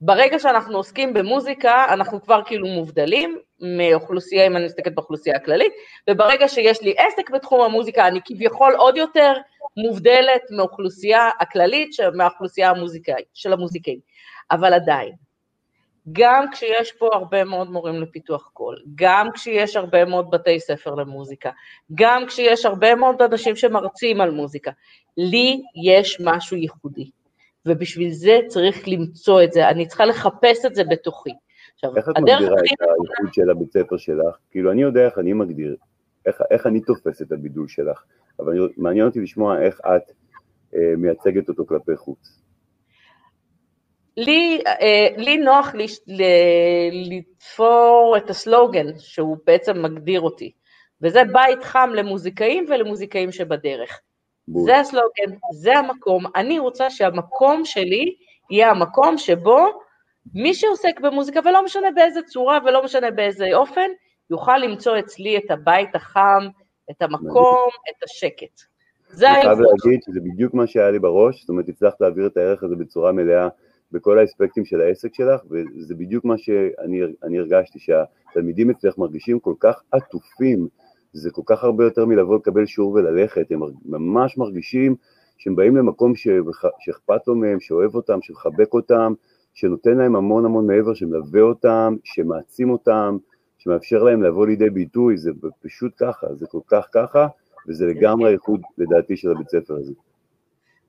ברגע 0.00 0.38
שאנחנו 0.38 0.76
עוסקים 0.76 1.14
במוזיקה, 1.14 1.84
אנחנו 1.92 2.22
כבר 2.22 2.42
כאילו 2.46 2.66
מובדלים 2.66 3.38
מאוכלוסייה, 3.60 4.46
אם 4.46 4.56
אני 4.56 4.64
מסתכלת 4.64 4.94
באוכלוסייה 4.94 5.36
הכללית, 5.36 5.72
וברגע 6.10 6.48
שיש 6.48 6.82
לי 6.82 6.94
עסק 6.98 7.30
בתחום 7.30 7.60
המוזיקה, 7.60 8.08
אני 8.08 8.20
כביכול 8.24 8.74
עוד 8.74 8.96
יותר 8.96 9.32
מובדלת 9.76 10.42
מאוכלוסייה 10.50 11.30
הכללית, 11.40 11.90
מהאוכלוסייה 12.14 12.70
המוזיקאית, 12.70 13.26
של 13.34 13.52
המוזיקאים. 13.52 13.98
אבל 14.50 14.74
עדיין, 14.74 15.12
גם 16.12 16.44
כשיש 16.52 16.92
פה 16.92 17.08
הרבה 17.12 17.44
מאוד 17.44 17.70
מורים 17.70 18.02
לפיתוח 18.02 18.50
קול, 18.52 18.82
גם 18.94 19.32
כשיש 19.32 19.76
הרבה 19.76 20.04
מאוד 20.04 20.30
בתי 20.30 20.60
ספר 20.60 20.94
למוזיקה, 20.94 21.50
גם 21.94 22.26
כשיש 22.26 22.66
הרבה 22.66 22.94
מאוד 22.94 23.22
אנשים 23.22 23.56
שמרצים 23.56 24.20
על 24.20 24.30
מוזיקה, 24.30 24.70
לי 25.16 25.62
יש 25.84 26.20
משהו 26.20 26.56
ייחודי. 26.56 27.10
ובשביל 27.66 28.10
זה 28.10 28.38
צריך 28.46 28.88
למצוא 28.88 29.42
את 29.42 29.52
זה, 29.52 29.68
אני 29.68 29.86
צריכה 29.86 30.04
לחפש 30.04 30.64
את 30.66 30.74
זה 30.74 30.84
בתוכי. 30.84 31.30
עכשיו, 31.78 31.96
איך 31.96 32.08
את 32.08 32.18
מגדירה 32.18 32.38
את 32.40 32.80
הייחוד 32.80 33.34
של 33.34 33.50
הבית 33.50 33.72
ספר 33.72 33.96
שלך? 33.96 34.36
כאילו, 34.50 34.72
אני 34.72 34.82
יודע 34.82 35.06
איך 35.06 35.18
אני 35.18 35.32
מגדיר, 35.32 35.76
איך, 36.26 36.42
איך 36.50 36.66
אני 36.66 36.80
תופס 36.80 37.22
את 37.22 37.32
הבידול 37.32 37.68
שלך, 37.68 38.02
אבל 38.38 38.68
מעניין 38.76 39.06
אותי 39.06 39.20
לשמוע 39.20 39.62
איך 39.62 39.80
את 39.80 40.12
אה, 40.74 40.96
מייצגת 40.96 41.48
אותו 41.48 41.66
כלפי 41.66 41.96
חוץ. 41.96 42.42
לי, 44.16 44.62
אה, 44.66 45.08
לי 45.16 45.36
נוח 45.36 45.72
לתפור 46.90 48.14
את 48.16 48.30
הסלוגן 48.30 48.86
שהוא 48.98 49.36
בעצם 49.46 49.82
מגדיר 49.82 50.20
אותי, 50.20 50.52
וזה 51.02 51.22
בית 51.32 51.64
חם 51.64 51.90
למוזיקאים 51.94 52.64
ולמוזיקאים 52.68 53.32
שבדרך. 53.32 54.00
בול. 54.48 54.64
זה 54.64 54.80
הסלוגן, 54.80 55.38
זה 55.52 55.78
המקום, 55.78 56.24
אני 56.36 56.58
רוצה 56.58 56.90
שהמקום 56.90 57.64
שלי 57.64 58.14
יהיה 58.50 58.70
המקום 58.70 59.18
שבו 59.18 59.87
מי 60.34 60.54
שעוסק 60.54 61.00
במוזיקה, 61.00 61.40
ולא 61.44 61.64
משנה 61.64 61.90
באיזה 61.94 62.22
צורה 62.22 62.58
ולא 62.66 62.84
משנה 62.84 63.10
באיזה 63.10 63.46
אופן, 63.54 63.90
יוכל 64.30 64.58
למצוא 64.58 64.98
אצלי 64.98 65.38
את 65.38 65.50
הבית 65.50 65.94
החם, 65.94 66.48
את 66.90 67.02
המקום, 67.02 67.68
את 67.90 68.02
השקט. 68.04 68.60
זה 69.10 69.30
אני 69.30 69.42
חייב 69.42 69.58
להגיד 69.60 70.00
שזה 70.02 70.20
בדיוק 70.20 70.54
מה 70.54 70.66
שהיה 70.66 70.90
לי 70.90 70.98
בראש, 70.98 71.40
זאת 71.40 71.48
אומרת, 71.48 71.68
הצלחת 71.68 72.00
להעביר 72.00 72.26
את 72.26 72.36
הערך 72.36 72.62
הזה 72.62 72.76
בצורה 72.76 73.12
מלאה 73.12 73.48
בכל 73.92 74.18
האספקטים 74.18 74.64
של 74.64 74.80
העסק 74.80 75.14
שלך, 75.14 75.40
וזה 75.50 75.94
בדיוק 75.94 76.24
מה 76.24 76.38
שאני 76.38 77.38
הרגשתי, 77.38 77.78
שהתלמידים 77.78 78.70
אצלך 78.70 78.98
מרגישים 78.98 79.40
כל 79.40 79.54
כך 79.60 79.82
עטופים, 79.92 80.68
זה 81.12 81.30
כל 81.30 81.42
כך 81.46 81.64
הרבה 81.64 81.84
יותר 81.84 82.04
מלבוא 82.04 82.36
לקבל 82.36 82.66
שיעור 82.66 82.92
וללכת, 82.92 83.52
הם 83.52 83.60
ממש 83.84 84.38
מרגישים 84.38 84.96
שהם 85.38 85.56
באים 85.56 85.76
למקום 85.76 86.12
שאכפת 86.78 87.28
לו 87.28 87.34
מהם, 87.34 87.60
שאוהב 87.60 87.94
אותם, 87.94 88.18
שמחבק 88.22 88.74
אותם, 88.74 89.12
שנותן 89.58 89.96
להם 89.98 90.16
המון 90.16 90.44
המון 90.44 90.66
מעבר, 90.66 90.94
שמלווה 90.94 91.40
אותם, 91.40 91.96
שמעצים 92.04 92.70
אותם, 92.70 93.16
שמאפשר 93.58 94.02
להם 94.02 94.22
לבוא 94.22 94.46
לידי 94.46 94.70
ביטוי, 94.70 95.16
זה 95.18 95.30
פשוט 95.62 95.92
ככה, 95.96 96.26
זה 96.34 96.46
כל 96.46 96.60
כך 96.66 96.88
ככה, 96.92 97.26
וזה 97.68 97.86
לגמרי 97.86 98.30
הייחוד 98.30 98.60
לדעתי 98.78 99.16
של 99.16 99.30
הבית 99.30 99.48
ספר 99.48 99.74
הזה. 99.76 99.92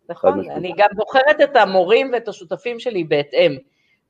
נכון, 0.10 0.40
אני 0.50 0.74
גם 0.78 0.88
בוחרת 0.96 1.42
את 1.44 1.56
המורים 1.56 2.10
ואת 2.14 2.28
השותפים 2.28 2.80
שלי 2.80 3.04
בהתאם. 3.04 3.52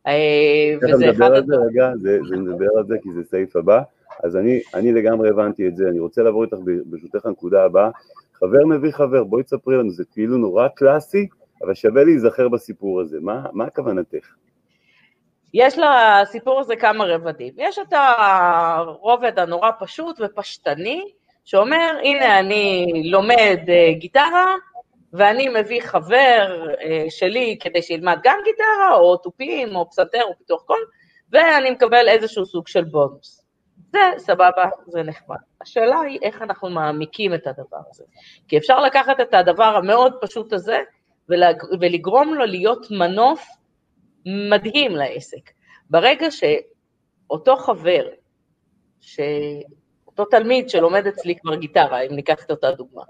אה, 0.07 0.77
וזה 0.81 1.11
אחד... 1.11 1.31
על 1.31 1.45
זה 1.45 1.55
רגע, 1.69 1.91
זה, 1.95 2.19
זה 2.29 2.35
נדבר 2.35 2.67
על 2.77 2.87
זה 2.87 2.95
כי 3.03 3.11
זה 3.11 3.23
סעיף 3.23 3.55
הבא. 3.55 3.81
אז 4.23 4.35
אני, 4.35 4.61
אני 4.73 4.91
לגמרי 4.91 5.29
הבנתי 5.29 5.67
את 5.67 5.75
זה, 5.75 5.87
אני 5.89 5.99
רוצה 5.99 6.23
לעבור 6.23 6.43
איתך 6.43 6.57
ברשותך 6.85 7.25
לנקודה 7.25 7.63
הבאה. 7.63 7.89
חבר 8.33 8.65
מביא 8.65 8.91
חבר, 8.91 9.23
בואי 9.23 9.43
תספרי 9.43 9.77
לנו, 9.77 9.91
זה 9.91 10.03
כאילו 10.11 10.37
נורא 10.37 10.67
קלאסי, 10.67 11.27
אבל 11.61 11.73
שווה 11.73 12.03
להיזכר 12.03 12.49
בסיפור 12.49 13.01
הזה, 13.01 13.17
מה, 13.21 13.45
מה 13.53 13.69
כוונתך? 13.69 14.35
יש 15.53 15.75
לסיפור 15.77 16.59
הזה 16.59 16.75
כמה 16.75 17.05
רבדים. 17.05 17.53
יש 17.57 17.79
את 17.79 17.93
הרובד 17.93 19.39
הנורא 19.39 19.71
פשוט 19.79 20.21
ופשטני, 20.21 21.03
שאומר, 21.45 21.97
הנה 22.03 22.39
אני 22.39 22.85
לומד 23.11 23.59
אה, 23.69 23.93
גיטרה, 23.93 24.55
ואני 25.13 25.49
מביא 25.49 25.81
חבר 25.81 26.67
אה, 26.81 27.05
שלי 27.09 27.57
כדי 27.59 27.81
שילמד 27.81 28.19
גם 28.23 28.37
גיטרה, 28.45 28.93
או 28.93 29.17
תופים, 29.17 29.75
או 29.75 29.89
פסנתר, 29.89 30.21
או 30.23 30.37
פיתוח 30.37 30.63
קול, 30.63 30.85
ואני 31.31 31.71
מקבל 31.71 32.07
איזשהו 32.09 32.45
סוג 32.45 32.67
של 32.67 32.83
בונוס. 32.83 33.45
זה 33.91 33.99
סבבה, 34.17 34.69
זה 34.87 35.03
נחמד. 35.03 35.37
השאלה 35.61 35.99
היא 35.99 36.19
איך 36.21 36.41
אנחנו 36.41 36.69
מעמיקים 36.69 37.33
את 37.33 37.47
הדבר 37.47 37.77
הזה. 37.91 38.03
כי 38.47 38.57
אפשר 38.57 38.79
לקחת 38.79 39.19
את 39.19 39.33
הדבר 39.33 39.75
המאוד 39.75 40.13
פשוט 40.21 40.53
הזה 40.53 40.79
ולגרום 41.79 42.33
לו 42.33 42.45
להיות 42.45 42.87
מנוף 42.91 43.47
מדהים 44.49 44.95
לעסק. 44.95 45.51
ברגע 45.89 46.27
שאותו 46.31 47.55
חבר, 47.57 48.07
שאותו 48.99 50.25
תלמיד 50.25 50.69
שלומד 50.69 51.07
אצלי 51.07 51.35
כבר 51.35 51.55
גיטרה, 51.55 52.01
אם 52.01 52.15
ניקח 52.15 52.45
את 52.45 52.51
אותה 52.51 52.71
דוגמה, 52.71 53.03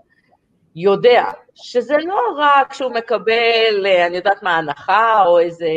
יודע 0.75 1.23
שזה 1.55 1.97
לא 1.97 2.19
רק 2.37 2.73
שהוא 2.73 2.91
מקבל, 2.91 3.85
אני 4.07 4.17
יודעת 4.17 4.43
מה, 4.43 4.57
הנחה 4.57 5.23
או 5.25 5.39
איזה 5.39 5.69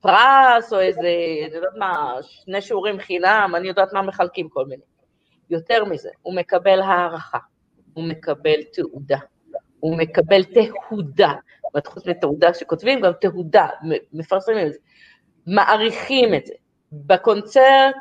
פרס 0.00 0.72
או 0.72 0.80
איזה, 0.80 1.00
אני 1.46 1.54
יודעת 1.54 1.76
מה, 1.76 2.14
שני 2.22 2.60
שיעורים 2.60 2.98
חינם, 2.98 3.52
אני 3.56 3.68
יודעת 3.68 3.92
מה 3.92 4.02
מחלקים 4.02 4.48
כל 4.48 4.66
מיני. 4.66 4.82
יותר 5.50 5.84
מזה, 5.84 6.10
הוא 6.22 6.34
מקבל 6.34 6.80
הערכה, 6.80 7.38
הוא 7.94 8.04
מקבל 8.04 8.62
תעודה, 8.72 9.18
הוא 9.80 9.98
מקבל 9.98 10.42
תהודה, 10.44 11.32
חוץ 11.86 12.06
מתעודה 12.06 12.54
שכותבים, 12.54 13.00
גם 13.00 13.12
תהודה, 13.20 13.68
מפרסמים 14.12 14.66
את 14.66 14.72
זה, 14.72 14.78
מעריכים 15.46 16.34
את 16.34 16.46
זה. 16.46 16.54
בקונצרט 16.92 17.96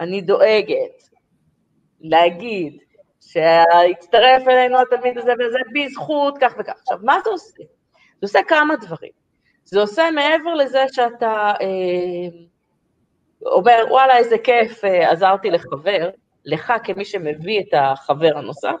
אני 0.00 0.20
דואגת 0.20 1.08
להגיד 2.00 2.78
שהצטרף 3.20 4.48
אלינו 4.48 4.78
התלמיד 4.80 5.18
הזה 5.18 5.32
וזה 5.32 5.58
בזכות 5.74 6.38
כך 6.40 6.54
וכך. 6.58 6.72
עכשיו, 6.80 6.98
מה 7.02 7.16
זה 7.24 7.30
עושה? 7.30 7.62
זה 7.94 8.18
עושה 8.22 8.40
כמה 8.48 8.76
דברים. 8.76 9.12
זה 9.64 9.80
עושה 9.80 10.10
מעבר 10.10 10.54
לזה 10.54 10.84
שאתה 10.92 11.52
אה, 11.60 12.38
אומר, 13.46 13.84
וואלה, 13.90 14.16
איזה 14.16 14.38
כיף, 14.38 14.84
אה, 14.84 15.10
עזרתי 15.10 15.50
לחבר, 15.50 16.10
לך 16.44 16.72
כמי 16.84 17.04
שמביא 17.04 17.60
את 17.60 17.74
החבר 17.76 18.38
הנוסף, 18.38 18.76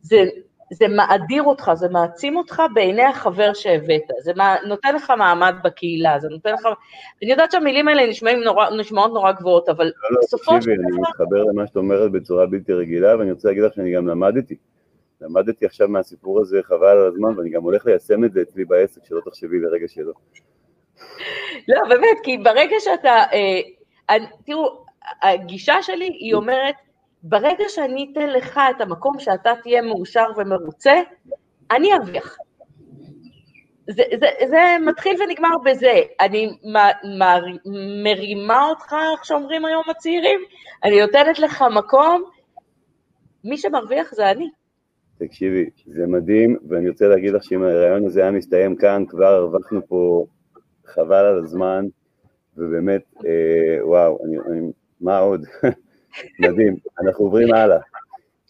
זה, 0.00 0.24
זה 0.72 0.88
מאדיר 0.88 1.42
אותך, 1.42 1.70
זה 1.74 1.88
מעצים 1.88 2.36
אותך 2.36 2.62
בעיני 2.74 3.04
החבר 3.04 3.52
שהבאת, 3.54 4.02
זה 4.20 4.32
נותן 4.66 4.94
לך 4.94 5.12
מעמד 5.18 5.54
בקהילה, 5.64 6.18
זה 6.18 6.28
נותן 6.28 6.52
לך... 6.54 6.68
אני 7.22 7.30
יודעת 7.30 7.52
שהמילים 7.52 7.88
האלה 7.88 8.02
נורא, 8.44 8.70
נשמעות 8.70 9.12
נורא 9.12 9.32
גבוהות, 9.32 9.68
אבל 9.68 9.84
לא, 9.84 10.10
לא, 10.10 10.20
בסופו 10.22 10.62
של 10.62 10.70
דבר... 10.70 10.72
אני 10.72 11.00
מתחבר 11.00 11.44
למה 11.44 11.66
שאת 11.66 11.76
אומרת 11.76 12.12
בצורה 12.12 12.46
בלתי 12.46 12.72
רגילה, 12.72 13.18
ואני 13.18 13.32
רוצה 13.32 13.48
להגיד 13.48 13.62
לך 13.62 13.74
שאני 13.74 13.92
גם 13.94 14.08
למדתי. 14.08 14.56
למדתי 15.20 15.66
עכשיו 15.66 15.88
מהסיפור 15.88 16.40
הזה 16.40 16.60
חבל 16.62 16.86
על 16.86 17.06
הזמן, 17.06 17.38
ואני 17.38 17.50
גם 17.50 17.62
הולך 17.62 17.86
ליישם 17.86 18.24
את 18.24 18.32
זה 18.32 18.42
אצלי 18.42 18.64
בעסק, 18.64 19.04
שלא 19.04 19.20
תחשבי 19.24 19.60
לרגע 19.60 19.88
שלא. 19.88 20.12
לא, 21.68 21.80
באמת, 21.88 22.18
כי 22.22 22.38
ברגע 22.38 22.76
שאתה... 22.78 23.14
אה, 24.10 24.16
תראו, 24.46 24.84
הגישה 25.22 25.82
שלי 25.82 26.06
היא 26.06 26.34
אומרת, 26.34 26.74
ברגע 27.22 27.64
שאני 27.68 28.10
אתן 28.12 28.28
לך 28.30 28.60
את 28.76 28.80
המקום 28.80 29.18
שאתה 29.18 29.52
תהיה 29.62 29.82
מאושר 29.82 30.26
ומרוצה, 30.36 30.94
אני 31.70 31.92
ארוויח. 31.92 32.36
זה, 33.90 34.02
זה, 34.20 34.26
זה 34.48 34.76
מתחיל 34.86 35.22
ונגמר 35.22 35.58
בזה, 35.64 36.00
אני 36.20 36.46
מ, 36.46 36.76
מ, 37.18 37.22
מרימה 38.02 38.68
אותך, 38.68 38.94
איך 39.12 39.24
שאומרים 39.24 39.64
היום 39.64 39.82
הצעירים, 39.90 40.40
אני 40.84 41.00
נותנת 41.00 41.38
לך 41.38 41.64
מקום, 41.76 42.22
מי 43.44 43.56
שמרוויח 43.56 44.14
זה 44.14 44.30
אני. 44.30 44.48
תקשיבי, 45.18 45.70
זה 45.86 46.06
מדהים, 46.06 46.56
ואני 46.68 46.88
רוצה 46.88 47.08
להגיד 47.08 47.32
לך 47.32 47.44
שאם 47.44 47.62
הרעיון 47.62 48.06
הזה 48.06 48.22
היה 48.22 48.30
מסתיים 48.30 48.76
כאן, 48.76 49.04
כבר 49.08 49.26
הרווחנו 49.34 49.86
פה 49.86 50.26
חבל 50.86 51.24
על 51.24 51.38
הזמן, 51.44 51.86
ובאמת, 52.56 53.02
אה, 53.26 53.86
וואו, 53.86 54.18
אני, 54.24 54.36
אני, 54.38 54.72
מה 55.00 55.18
עוד? 55.18 55.46
מדהים, 56.38 56.76
אנחנו 57.00 57.24
עוברים 57.24 57.54
הלאה. 57.54 57.78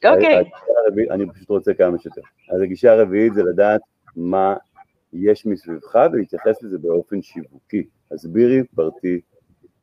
אוקיי. 0.04 0.42
Okay. 0.42 1.14
אני 1.14 1.30
פשוט 1.34 1.48
רוצה 1.48 1.74
כמה 1.74 1.98
שיותר. 1.98 2.20
אז 2.54 2.62
הגישה 2.62 2.92
הרביעית 2.92 3.34
זה 3.34 3.42
לדעת 3.42 3.80
מה 4.16 4.54
יש 5.12 5.46
מסביבך 5.46 5.96
ולהתייחס 6.12 6.62
לזה 6.62 6.78
באופן 6.78 7.22
שיווקי. 7.22 7.86
הסבירי, 8.12 8.62
פרטי 8.74 9.20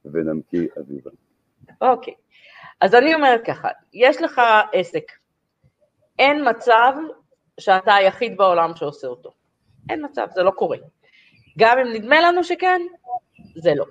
ונמקי 0.06 0.68
אביבה. 0.80 1.12
אוקיי, 1.82 2.14
okay. 2.14 2.18
אז 2.82 2.96
אני 2.96 3.16
אומרת 3.16 3.42
ככה, 3.46 3.70
יש 3.94 4.22
לך 4.22 4.42
עסק, 4.74 5.12
אין 6.20 6.50
מצב 6.50 6.94
שאתה 7.60 7.96
היחיד 7.96 8.38
בעולם 8.38 8.76
שעושה 8.76 9.08
אותו. 9.08 9.32
אין 9.90 10.06
מצב, 10.06 10.28
זה 10.36 10.44
לא 10.44 10.52
קורה. 10.52 10.78
גם 11.58 11.78
אם 11.80 11.94
נדמה 11.94 12.22
לנו 12.22 12.44
שכן, 12.44 12.82
זה 13.56 13.72
לא. 13.76 13.86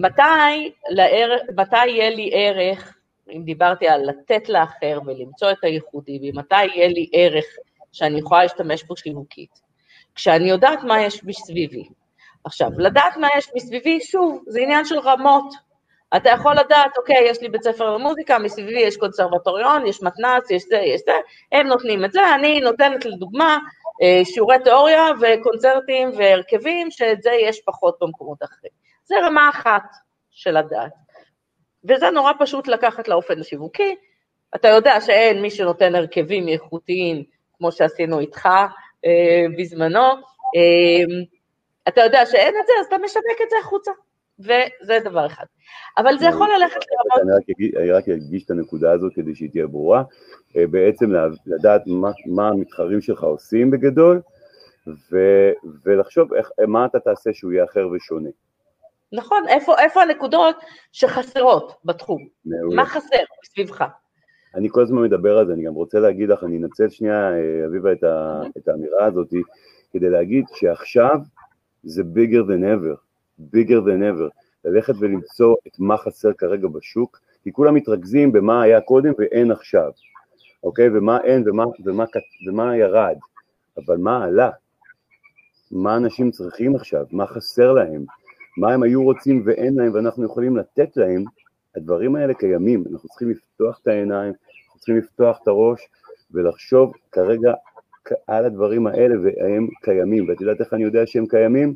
מתי, 0.00 0.72
לער... 0.88 1.36
מתי 1.56 1.86
יהיה 1.86 2.10
לי 2.10 2.30
ערך, 2.34 2.96
אם 3.30 3.42
דיברתי 3.44 3.88
על 3.88 4.10
לתת 4.10 4.48
לאחר 4.48 5.00
ולמצוא 5.06 5.50
את 5.50 5.64
הייחודי, 5.64 6.20
ומתי 6.22 6.64
יהיה 6.64 6.88
לי 6.88 7.10
ערך 7.12 7.44
שאני 7.92 8.18
יכולה 8.18 8.42
להשתמש 8.42 8.84
בו 8.84 8.96
שיווקית? 8.96 9.60
כשאני 10.14 10.50
יודעת 10.50 10.82
מה 10.82 11.02
יש 11.02 11.24
מסביבי. 11.24 11.88
עכשיו, 12.44 12.70
לדעת 12.78 13.16
מה 13.16 13.28
יש 13.38 13.50
מסביבי, 13.54 14.00
שוב, 14.00 14.44
זה 14.46 14.60
עניין 14.60 14.84
של 14.84 14.98
רמות. 14.98 15.54
אתה 16.16 16.30
יכול 16.30 16.54
לדעת, 16.54 16.98
אוקיי, 16.98 17.28
יש 17.30 17.40
לי 17.40 17.48
בית 17.48 17.62
ספר 17.62 17.96
למוזיקה, 17.96 18.38
מסביבי 18.38 18.80
יש 18.80 18.96
קונסרבטוריון, 18.96 19.86
יש 19.86 20.02
מתנ"ס, 20.02 20.50
יש 20.50 20.62
זה, 20.68 20.76
יש 20.76 21.00
זה, 21.06 21.12
הם 21.52 21.66
נותנים 21.66 22.04
את 22.04 22.12
זה, 22.12 22.34
אני 22.34 22.60
נותנת 22.60 23.04
לדוגמה 23.04 23.58
אה, 24.02 24.24
שיעורי 24.24 24.56
תיאוריה 24.64 25.06
וקונצרטים 25.20 26.10
והרכבים, 26.16 26.90
שאת 26.90 27.22
זה 27.22 27.30
יש 27.30 27.60
פחות 27.64 27.96
במקומות 28.00 28.42
אחרים. 28.42 28.72
זה 29.10 29.16
רמה 29.26 29.48
אחת 29.48 29.82
של 30.30 30.56
הדעת. 30.56 30.92
וזה 31.84 32.10
נורא 32.10 32.32
פשוט 32.38 32.68
לקחת 32.68 33.08
לאופן 33.08 33.40
השיווקי. 33.40 33.96
אתה 34.54 34.68
יודע 34.68 35.00
שאין 35.00 35.42
מי 35.42 35.50
שנותן 35.50 35.94
הרכבים 35.94 36.48
איכותיים, 36.48 37.24
כמו 37.58 37.72
שעשינו 37.72 38.20
איתך 38.20 38.46
אה, 39.04 39.44
בזמנו. 39.58 40.06
אה, 40.56 41.04
אתה 41.88 42.00
יודע 42.00 42.26
שאין 42.26 42.54
את 42.60 42.66
זה, 42.66 42.72
אז 42.80 42.86
אתה 42.86 42.96
משווק 42.98 43.40
את 43.44 43.50
זה 43.50 43.56
החוצה. 43.60 43.90
וזה 44.38 44.98
דבר 45.04 45.26
אחד. 45.26 45.44
אבל 45.98 46.18
זה 46.18 46.26
יכול 46.26 46.48
ללכת 46.56 46.80
לרמות... 46.90 47.42
אני 47.76 47.90
רק 47.90 48.08
אגיש 48.08 48.44
את 48.44 48.50
הנקודה 48.50 48.92
הזאת 48.92 49.12
כדי 49.14 49.34
שהיא 49.34 49.50
תהיה 49.50 49.66
ברורה. 49.66 50.02
אה, 50.56 50.66
בעצם 50.66 51.10
לדעת 51.46 51.82
מה, 51.86 52.10
מה 52.26 52.48
המתחרים 52.48 53.00
שלך 53.00 53.22
עושים 53.22 53.70
בגדול, 53.70 54.20
ו, 54.86 55.18
ולחשוב 55.84 56.34
איך, 56.34 56.50
מה 56.68 56.86
אתה 56.86 57.00
תעשה 57.00 57.30
שהוא 57.32 57.52
יהיה 57.52 57.64
אחר 57.64 57.88
ושונה. 57.88 58.30
נכון, 59.12 59.48
איפה, 59.48 59.78
איפה 59.78 60.02
הנקודות 60.02 60.56
שחסרות 60.92 61.72
בתחום? 61.84 62.26
מעולה. 62.44 62.76
מה 62.76 62.86
חסר 62.86 63.16
סביבך? 63.44 63.84
אני 64.54 64.68
כל 64.70 64.82
הזמן 64.82 65.02
מדבר 65.02 65.38
על 65.38 65.46
זה, 65.46 65.52
אני 65.52 65.64
גם 65.64 65.74
רוצה 65.74 65.98
להגיד 66.00 66.28
לך, 66.28 66.44
אני 66.44 66.58
אנצל 66.58 66.88
שנייה, 66.88 67.30
אה, 67.32 67.66
אביבה, 67.66 67.92
את, 67.92 68.04
ה, 68.04 68.42
את 68.58 68.68
האמירה 68.68 69.04
הזאת, 69.04 69.28
כדי 69.92 70.10
להגיד 70.10 70.44
שעכשיו 70.54 71.18
זה 71.82 72.02
bigger 72.02 72.44
than 72.48 72.62
ever, 72.62 72.96
bigger 73.54 73.80
than 73.86 74.02
ever, 74.14 74.28
ללכת 74.64 74.94
ולמצוא 74.98 75.56
את 75.66 75.78
מה 75.78 75.96
חסר 75.96 76.32
כרגע 76.32 76.68
בשוק, 76.68 77.20
כי 77.42 77.52
כולם 77.52 77.74
מתרכזים 77.74 78.32
במה 78.32 78.62
היה 78.62 78.80
קודם 78.80 79.12
ואין 79.18 79.50
עכשיו, 79.50 79.90
אוקיי? 80.64 80.88
ומה 80.88 81.18
אין 81.24 81.48
ומה, 81.48 81.64
ומה, 81.84 82.04
ומה 82.48 82.76
ירד, 82.76 83.16
אבל 83.78 83.96
מה 83.96 84.24
עלה? 84.24 84.50
מה 85.70 85.96
אנשים 85.96 86.30
צריכים 86.30 86.76
עכשיו? 86.76 87.06
מה 87.10 87.26
חסר 87.26 87.72
להם? 87.72 88.04
מה 88.58 88.72
הם 88.72 88.82
היו 88.82 89.02
רוצים 89.02 89.42
ואין 89.46 89.74
להם 89.74 89.94
ואנחנו 89.94 90.24
יכולים 90.24 90.56
לתת 90.56 90.96
להם? 90.96 91.24
הדברים 91.76 92.16
האלה 92.16 92.34
קיימים, 92.34 92.84
אנחנו 92.92 93.08
צריכים 93.08 93.30
לפתוח 93.30 93.78
את 93.82 93.86
העיניים, 93.86 94.32
אנחנו 94.66 94.78
צריכים 94.78 94.96
לפתוח 94.96 95.38
את 95.42 95.48
הראש 95.48 95.80
ולחשוב 96.30 96.92
כרגע 97.12 97.52
על 98.26 98.44
הדברים 98.44 98.86
האלה 98.86 99.14
והם 99.22 99.68
קיימים, 99.82 100.28
ואת 100.28 100.40
יודעת 100.40 100.60
איך 100.60 100.74
אני 100.74 100.82
יודע 100.82 101.06
שהם 101.06 101.26
קיימים? 101.26 101.74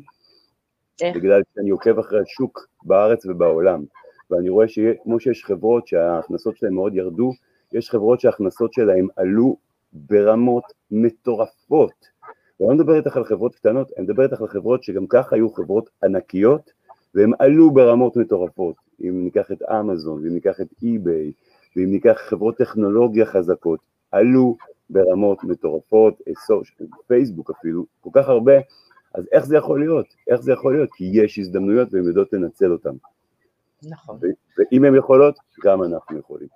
איך? 1.01 1.15
בגלל 1.15 1.41
שאני 1.55 1.69
עוקב 1.69 1.99
אחרי 1.99 2.19
השוק 2.21 2.67
בארץ 2.83 3.25
ובעולם, 3.25 3.83
ואני 4.31 4.49
רואה 4.49 4.67
שכמו 4.67 5.19
שיש 5.19 5.45
חברות 5.45 5.87
שההכנסות 5.87 6.57
שלהן 6.57 6.73
מאוד 6.73 6.95
ירדו, 6.95 7.31
יש 7.73 7.89
חברות 7.89 8.19
שההכנסות 8.19 8.73
שלהן 8.73 9.07
עלו 9.15 9.57
ברמות 9.93 10.63
מטורפות. 10.91 12.14
ואני 12.59 12.69
לא 12.69 12.75
מדבר 12.75 12.95
איתך 12.95 13.17
על 13.17 13.23
חברות 13.23 13.55
קטנות, 13.55 13.91
אני 13.97 14.03
מדבר 14.05 14.23
איתך 14.23 14.41
על 14.41 14.47
חברות 14.47 14.83
שגם 14.83 15.07
ככה 15.07 15.35
היו 15.35 15.49
חברות 15.49 15.89
ענקיות, 16.03 16.71
והן 17.15 17.31
עלו 17.39 17.71
ברמות 17.71 18.17
מטורפות. 18.17 18.75
אם 19.01 19.23
ניקח 19.23 19.51
את 19.51 19.61
אמזון, 19.61 20.23
ואם 20.23 20.33
ניקח 20.33 20.61
את 20.61 20.67
אי-ביי, 20.83 21.31
ואם 21.75 21.91
ניקח 21.91 22.17
חברות 22.29 22.57
טכנולוגיה 22.57 23.25
חזקות, 23.25 23.79
עלו 24.11 24.57
ברמות 24.89 25.43
מטורפות, 25.43 26.21
פייסבוק 27.07 27.49
אפילו, 27.49 27.85
כל 28.01 28.09
כך 28.13 28.29
הרבה, 28.29 28.53
אז 29.13 29.27
איך 29.31 29.45
זה 29.45 29.57
יכול 29.57 29.79
להיות? 29.79 30.05
איך 30.27 30.41
זה 30.41 30.51
יכול 30.51 30.73
להיות? 30.75 30.89
כי 30.93 31.09
יש 31.13 31.39
הזדמנויות 31.39 31.93
והן 31.93 32.03
יודעות 32.03 32.33
לנצל 32.33 32.71
אותן. 32.71 32.95
נכון. 33.83 34.19
ואם 34.57 34.83
הן 34.83 34.95
יכולות, 34.95 35.35
גם 35.63 35.83
אנחנו 35.83 36.19
יכולים. 36.19 36.47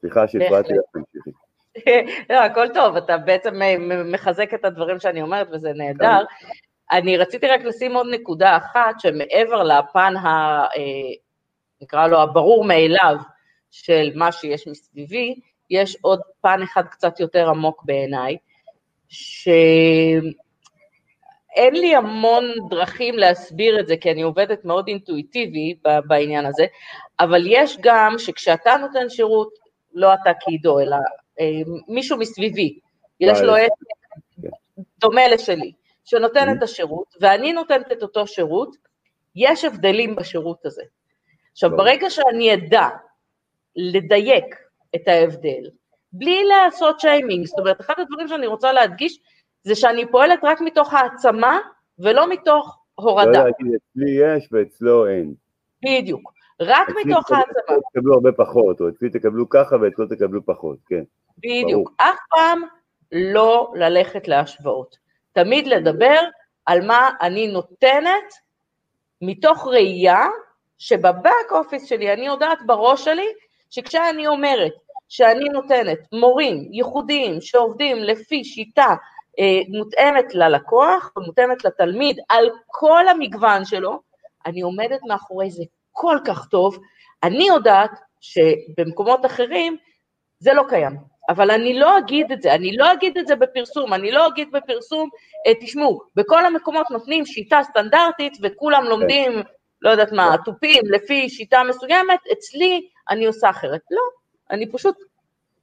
סליחה 0.00 0.28
שהפרעתי 0.28 0.72
לך, 0.72 0.84
תמשיכי. 0.92 1.30
לא, 2.30 2.36
הכל 2.36 2.68
טוב, 2.74 2.96
אתה 2.96 3.18
בעצם 3.18 3.60
מחזק 4.04 4.54
את 4.54 4.64
הדברים 4.64 5.00
שאני 5.00 5.22
אומרת 5.22 5.48
וזה 5.52 5.72
נהדר. 5.74 6.24
אני 6.92 7.16
רציתי 7.16 7.46
רק 7.46 7.64
לשים 7.64 7.94
עוד 7.96 8.06
נקודה 8.10 8.56
אחת, 8.56 9.00
שמעבר 9.00 9.62
לפן 9.62 10.16
ה... 10.16 10.28
אה, 10.76 11.12
נקרא 11.82 12.06
לו 12.06 12.20
הברור 12.20 12.64
מאליו 12.64 13.16
של 13.70 14.10
מה 14.14 14.32
שיש 14.32 14.66
מסביבי, 14.66 15.34
יש 15.70 15.96
עוד 16.00 16.20
פן 16.40 16.62
אחד 16.62 16.86
קצת 16.86 17.20
יותר 17.20 17.48
עמוק 17.48 17.82
בעיניי, 17.84 18.36
שאין 19.08 20.32
לי 21.72 21.96
המון 21.96 22.44
דרכים 22.70 23.18
להסביר 23.18 23.80
את 23.80 23.86
זה, 23.86 23.96
כי 23.96 24.10
אני 24.10 24.22
עובדת 24.22 24.64
מאוד 24.64 24.88
אינטואיטיבי 24.88 25.74
בעניין 26.06 26.46
הזה, 26.46 26.66
אבל 27.20 27.42
יש 27.46 27.78
גם 27.80 28.14
שכשאתה 28.18 28.76
נותן 28.80 29.08
שירות, 29.08 29.48
לא 29.94 30.14
אתה 30.14 30.30
כעידו, 30.40 30.80
אלא 30.80 30.96
אה, 30.96 31.00
מישהו 31.88 32.18
מסביבי, 32.18 32.78
יש 33.20 33.40
לו 33.40 33.54
עסק 33.54 33.72
דומה 34.98 35.28
לשלי, 35.28 35.72
שנותן 36.04 36.56
את 36.58 36.62
השירות, 36.62 37.14
ואני 37.20 37.52
נותנת 37.52 37.92
את 37.92 38.02
אותו 38.02 38.26
שירות, 38.26 38.76
יש 39.36 39.64
הבדלים 39.64 40.16
בשירות 40.16 40.66
הזה. 40.66 40.82
עכשיו, 41.52 41.70
ברגע 41.70 42.10
שאני 42.10 42.54
אדע 42.54 42.88
לדייק 43.76 44.56
את 44.94 45.08
ההבדל, 45.08 45.70
בלי 46.12 46.44
לעשות 46.44 47.00
שיימינג, 47.00 47.46
זאת 47.46 47.58
אומרת, 47.58 47.80
אחד 47.80 47.94
הדברים 47.98 48.28
שאני 48.28 48.46
רוצה 48.46 48.72
להדגיש, 48.72 49.18
זה 49.62 49.74
שאני 49.74 50.10
פועלת 50.10 50.38
רק 50.42 50.60
מתוך 50.60 50.94
העצמה, 50.94 51.58
ולא 51.98 52.28
מתוך 52.30 52.78
הורדה. 52.94 53.30
לא 53.30 53.44
להגיד, 53.44 53.66
אצלי 53.76 54.10
יש 54.10 54.48
ואצלו 54.52 55.06
אין. 55.06 55.34
בדיוק, 55.84 56.32
רק 56.60 56.88
מתוך 56.88 57.30
העצמה. 57.30 57.62
אצלי 57.64 57.76
תקבלו 57.92 58.14
הרבה 58.14 58.32
פחות, 58.32 58.80
או 58.80 58.88
אצלי 58.88 59.10
תקבלו 59.10 59.48
ככה 59.48 59.76
ואצלו 59.82 60.06
תקבלו 60.06 60.46
פחות, 60.46 60.78
כן. 60.86 61.02
בדיוק, 61.38 61.92
אף 61.96 62.18
פעם 62.30 62.62
לא 63.12 63.72
ללכת 63.74 64.28
להשוואות. 64.28 64.96
תמיד 65.32 65.66
לדבר 65.66 66.20
על 66.66 66.86
מה 66.86 67.10
אני 67.20 67.48
נותנת 67.48 68.34
מתוך 69.22 69.66
ראייה 69.66 70.26
שבבק 70.78 71.50
אופיס 71.50 71.84
שלי 71.84 72.12
אני 72.12 72.26
יודעת 72.26 72.58
בראש 72.66 73.04
שלי 73.04 73.26
שכשאני 73.70 74.26
אומרת 74.26 74.72
שאני 75.08 75.44
נותנת 75.44 75.98
מורים 76.12 76.68
ייחודיים 76.72 77.40
שעובדים 77.40 77.96
לפי 77.96 78.44
שיטה 78.44 78.94
אה, 79.38 79.78
מותאמת 79.78 80.34
ללקוח 80.34 81.12
ומותאמת 81.16 81.64
לתלמיד 81.64 82.18
על 82.28 82.50
כל 82.66 83.08
המגוון 83.08 83.64
שלו, 83.64 84.00
אני 84.46 84.60
עומדת 84.60 85.00
מאחורי 85.08 85.50
זה 85.50 85.62
כל 86.00 86.18
כך 86.24 86.46
טוב, 86.46 86.78
אני 87.22 87.46
יודעת 87.48 87.90
שבמקומות 88.20 89.26
אחרים 89.26 89.76
זה 90.38 90.52
לא 90.52 90.62
קיים, 90.68 90.96
אבל 91.28 91.50
אני 91.50 91.78
לא 91.78 91.98
אגיד 91.98 92.32
את 92.32 92.42
זה, 92.42 92.54
אני 92.54 92.76
לא 92.76 92.92
אגיד 92.92 93.18
את 93.18 93.26
זה 93.26 93.36
בפרסום, 93.36 93.94
אני 93.94 94.10
לא 94.10 94.26
אגיד 94.26 94.48
בפרסום, 94.52 95.08
אה, 95.46 95.52
תשמעו, 95.60 96.00
בכל 96.16 96.46
המקומות 96.46 96.90
נותנים 96.90 97.26
שיטה 97.26 97.60
סטנדרטית 97.62 98.32
וכולם 98.42 98.84
לומדים, 98.84 99.32
לא 99.82 99.90
יודעת 99.90 100.12
מה, 100.12 100.36
תופים 100.44 100.82
לפי 100.84 101.28
שיטה 101.28 101.62
מסוימת, 101.68 102.20
אצלי 102.32 102.88
אני 103.10 103.26
עושה 103.26 103.50
אחרת. 103.50 103.80
לא, 103.90 104.02
אני 104.50 104.72
פשוט 104.72 104.96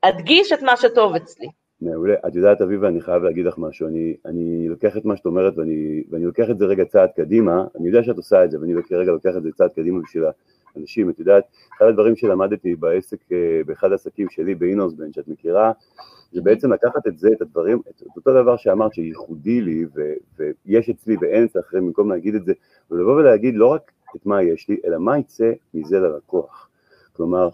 אדגיש 0.02 0.52
את 0.52 0.62
מה 0.62 0.78
שטוב 0.78 1.16
אצלי. 1.16 1.48
מעולה. 1.82 2.14
את 2.28 2.36
יודעת, 2.36 2.62
אביבה, 2.62 2.88
אני 2.88 3.02
חייב 3.02 3.24
להגיד 3.24 3.46
לך 3.46 3.58
משהו. 3.58 3.88
אני, 3.88 4.16
אני 4.26 4.70
לוקח 4.70 4.98
את 4.98 5.06
מה 5.06 5.18
שאת 5.18 5.26
אומרת 5.26 5.58
ואני, 5.58 6.04
ואני 6.10 6.26
לוקח 6.26 6.50
את 6.50 6.58
זה 6.58 6.66
רגע 6.66 6.86
צעד 6.86 7.10
קדימה. 7.16 7.66
אני 7.76 7.88
יודע 7.88 8.04
שאת 8.04 8.18
עושה 8.18 8.44
את 8.44 8.52
זה, 8.52 8.60
ואני 8.62 8.74
רגע 8.92 9.12
לוקח 9.12 9.34
את 9.38 9.44
זה 9.44 9.50
צעד 9.52 9.70
קדימה 9.76 10.00
בשביל 10.02 10.24
האנשים. 10.76 11.10
את 11.10 11.20
יודעת, 11.20 11.44
אחד 11.78 11.86
הדברים 11.86 12.16
שלמדתי 12.16 12.76
בעסק, 12.76 13.32
אה, 13.32 13.62
באחד 13.66 13.92
העסקים 13.92 14.30
שלי, 14.30 14.56
באינוסבן, 14.56 15.14
שאת 15.14 15.28
מכירה, 15.28 15.72
זה 16.32 16.42
בעצם 16.42 16.74
לקחת 16.74 17.08
את 17.08 17.18
זה, 17.18 17.30
את 17.34 17.42
הדברים, 17.42 17.82
את 17.90 18.02
אותו 18.16 18.42
דבר 18.42 18.58
שאמרת 18.58 18.94
שייחודי 18.94 19.62
לי, 19.62 19.86
ו, 19.96 20.14
ויש 20.40 20.90
אצלי 20.90 21.16
ואין 21.22 21.44
אצל 21.44 21.60
אחרים, 21.60 21.86
במקום 21.86 22.10
להגיד 22.10 22.36
את 22.36 22.46
זה, 22.46 22.54
ולבוא 22.92 23.16
ולהגיד 23.16 23.56
לא 23.56 23.68
רק 23.68 23.92
את 24.16 24.26
מה 24.26 24.44
יש 24.44 24.70
לי, 24.70 24.78
אלא 24.86 24.98
מה 24.98 25.18
יצא 25.18 25.52
מזה 25.74 26.00
ללקוח. 26.00 26.70
כלומר, 27.14 27.50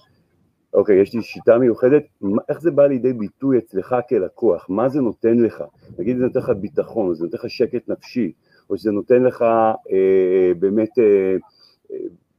אוקיי, 0.73 1.01
יש 1.01 1.13
לי 1.13 1.21
שיטה 1.21 1.57
מיוחדת, 1.57 2.03
איך 2.49 2.62
זה 2.62 2.71
בא 2.71 2.88
לידי 2.88 3.13
ביטוי 3.13 3.57
אצלך 3.57 3.95
כלקוח? 4.09 4.65
מה 4.69 4.89
זה 4.89 5.01
נותן 5.01 5.38
לך? 5.38 5.63
נגיד 5.99 6.17
זה 6.17 6.23
נותן 6.23 6.39
לך 6.39 6.49
ביטחון, 6.49 7.07
או 7.07 7.15
זה 7.15 7.25
נותן 7.25 7.38
לך 7.38 7.49
שקט 7.49 7.89
נפשי, 7.89 8.31
או 8.69 8.77
שזה 8.77 8.91
נותן 8.91 9.23
לך 9.23 9.41
אה, 9.91 10.51
באמת, 10.59 10.99
אה, 10.99 11.36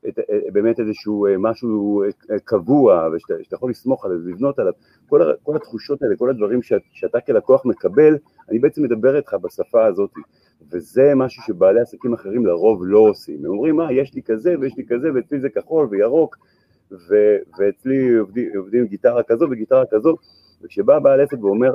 את, 0.09 0.19
אה, 0.19 0.39
באמת 0.53 0.81
איזשהו 0.81 1.27
אה, 1.27 1.35
משהו 1.39 2.03
אה, 2.03 2.39
קבוע, 2.45 3.09
ושאתה 3.15 3.55
יכול 3.57 3.71
לסמוך 3.71 4.05
עליו 4.05 4.19
ולבנות 4.25 4.59
עליו, 4.59 4.73
כל, 5.09 5.21
כל 5.43 5.57
התחושות 5.57 6.03
האלה, 6.03 6.17
כל 6.17 6.31
הדברים 6.31 6.63
שאת, 6.63 6.83
שאתה 6.93 7.21
כלקוח 7.21 7.67
מקבל, 7.67 8.17
אני 8.51 8.59
בעצם 8.59 8.83
מדבר 8.83 9.17
איתך 9.17 9.37
בשפה 9.43 9.87
הזאת, 9.87 10.11
וזה 10.73 11.13
משהו 11.17 11.43
שבעלי 11.43 11.81
עסקים 11.81 12.15
אחרים 12.15 12.47
לרוב 12.47 12.81
לא 12.85 12.99
עושים, 12.99 13.39
הם 13.45 13.51
אומרים, 13.51 13.77
מה, 13.77 13.93
יש 13.93 14.15
לי 14.15 14.23
כזה 14.23 14.55
ויש 14.61 14.77
לי 14.77 14.85
כזה, 14.89 15.09
ואצלי 15.15 15.41
זה 15.41 15.49
כחול 15.49 15.89
וירוק, 15.91 16.37
ו- 16.93 17.39
ואצלי 17.59 18.15
עובדים, 18.15 18.49
עובדים 18.57 18.87
גיטרה 18.87 19.23
כזו 19.23 19.47
וגיטרה 19.51 19.85
כזו, 19.91 20.17
וכשבא 20.63 20.99
בעל 20.99 21.21
עסק 21.21 21.43
ואומר, 21.43 21.75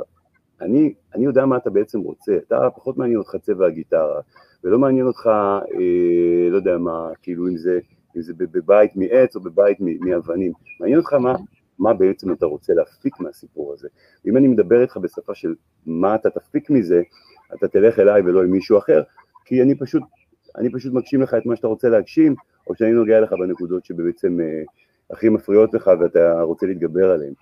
אני, 0.60 0.94
אני 1.14 1.24
יודע 1.24 1.46
מה 1.46 1.56
אתה 1.56 1.70
בעצם 1.70 2.00
רוצה, 2.00 2.36
אתה 2.46 2.68
פחות 2.76 2.98
מעניין 2.98 3.18
אותך 3.18 3.36
צבע 3.36 3.66
הגיטרה, 3.66 4.20
ולא 4.64 4.78
מעניין 4.78 5.06
אותך, 5.06 5.26
אה, 5.26 6.50
לא 6.50 6.56
יודע 6.56 6.78
מה, 6.78 7.10
כאילו 7.22 7.48
אם 7.48 7.56
זה, 7.56 7.78
אם 8.16 8.22
זה 8.22 8.32
בבית 8.36 8.96
מעץ 8.96 9.36
או 9.36 9.40
בבית 9.40 9.78
מאבנים, 9.80 10.52
מעניין 10.80 10.98
אותך 10.98 11.12
מה, 11.12 11.34
מה 11.78 11.94
בעצם 11.94 12.32
אתה 12.32 12.46
רוצה 12.46 12.74
להפיק 12.74 13.20
מהסיפור 13.20 13.72
הזה. 13.72 13.88
ואם 14.24 14.36
אני 14.36 14.48
מדבר 14.48 14.82
איתך 14.82 14.96
בשפה 14.96 15.34
של 15.34 15.54
מה 15.86 16.14
אתה 16.14 16.30
תפיק 16.30 16.70
מזה, 16.70 17.02
אתה 17.54 17.68
תלך 17.68 17.98
אליי 17.98 18.22
ולא 18.22 18.42
עם 18.42 18.50
מישהו 18.50 18.78
אחר, 18.78 19.02
כי 19.44 19.62
אני 19.62 19.78
פשוט, 19.78 20.02
אני 20.56 20.72
פשוט 20.72 20.92
מגשים 20.92 21.22
לך 21.22 21.34
את 21.34 21.46
מה 21.46 21.56
שאתה 21.56 21.66
רוצה 21.66 21.88
להגשים, 21.88 22.34
או 22.66 22.74
שאני 22.74 22.92
נוגע 22.92 23.20
לך 23.20 23.32
בנקודות 23.32 23.84
שבעצם 23.84 24.40
אה, 24.40 24.62
הכי 25.12 25.28
מפריעות 25.28 25.74
לך 25.74 25.90
ואתה 26.00 26.42
רוצה 26.42 26.66
להתגבר 26.66 27.10
עליהן. 27.10 27.32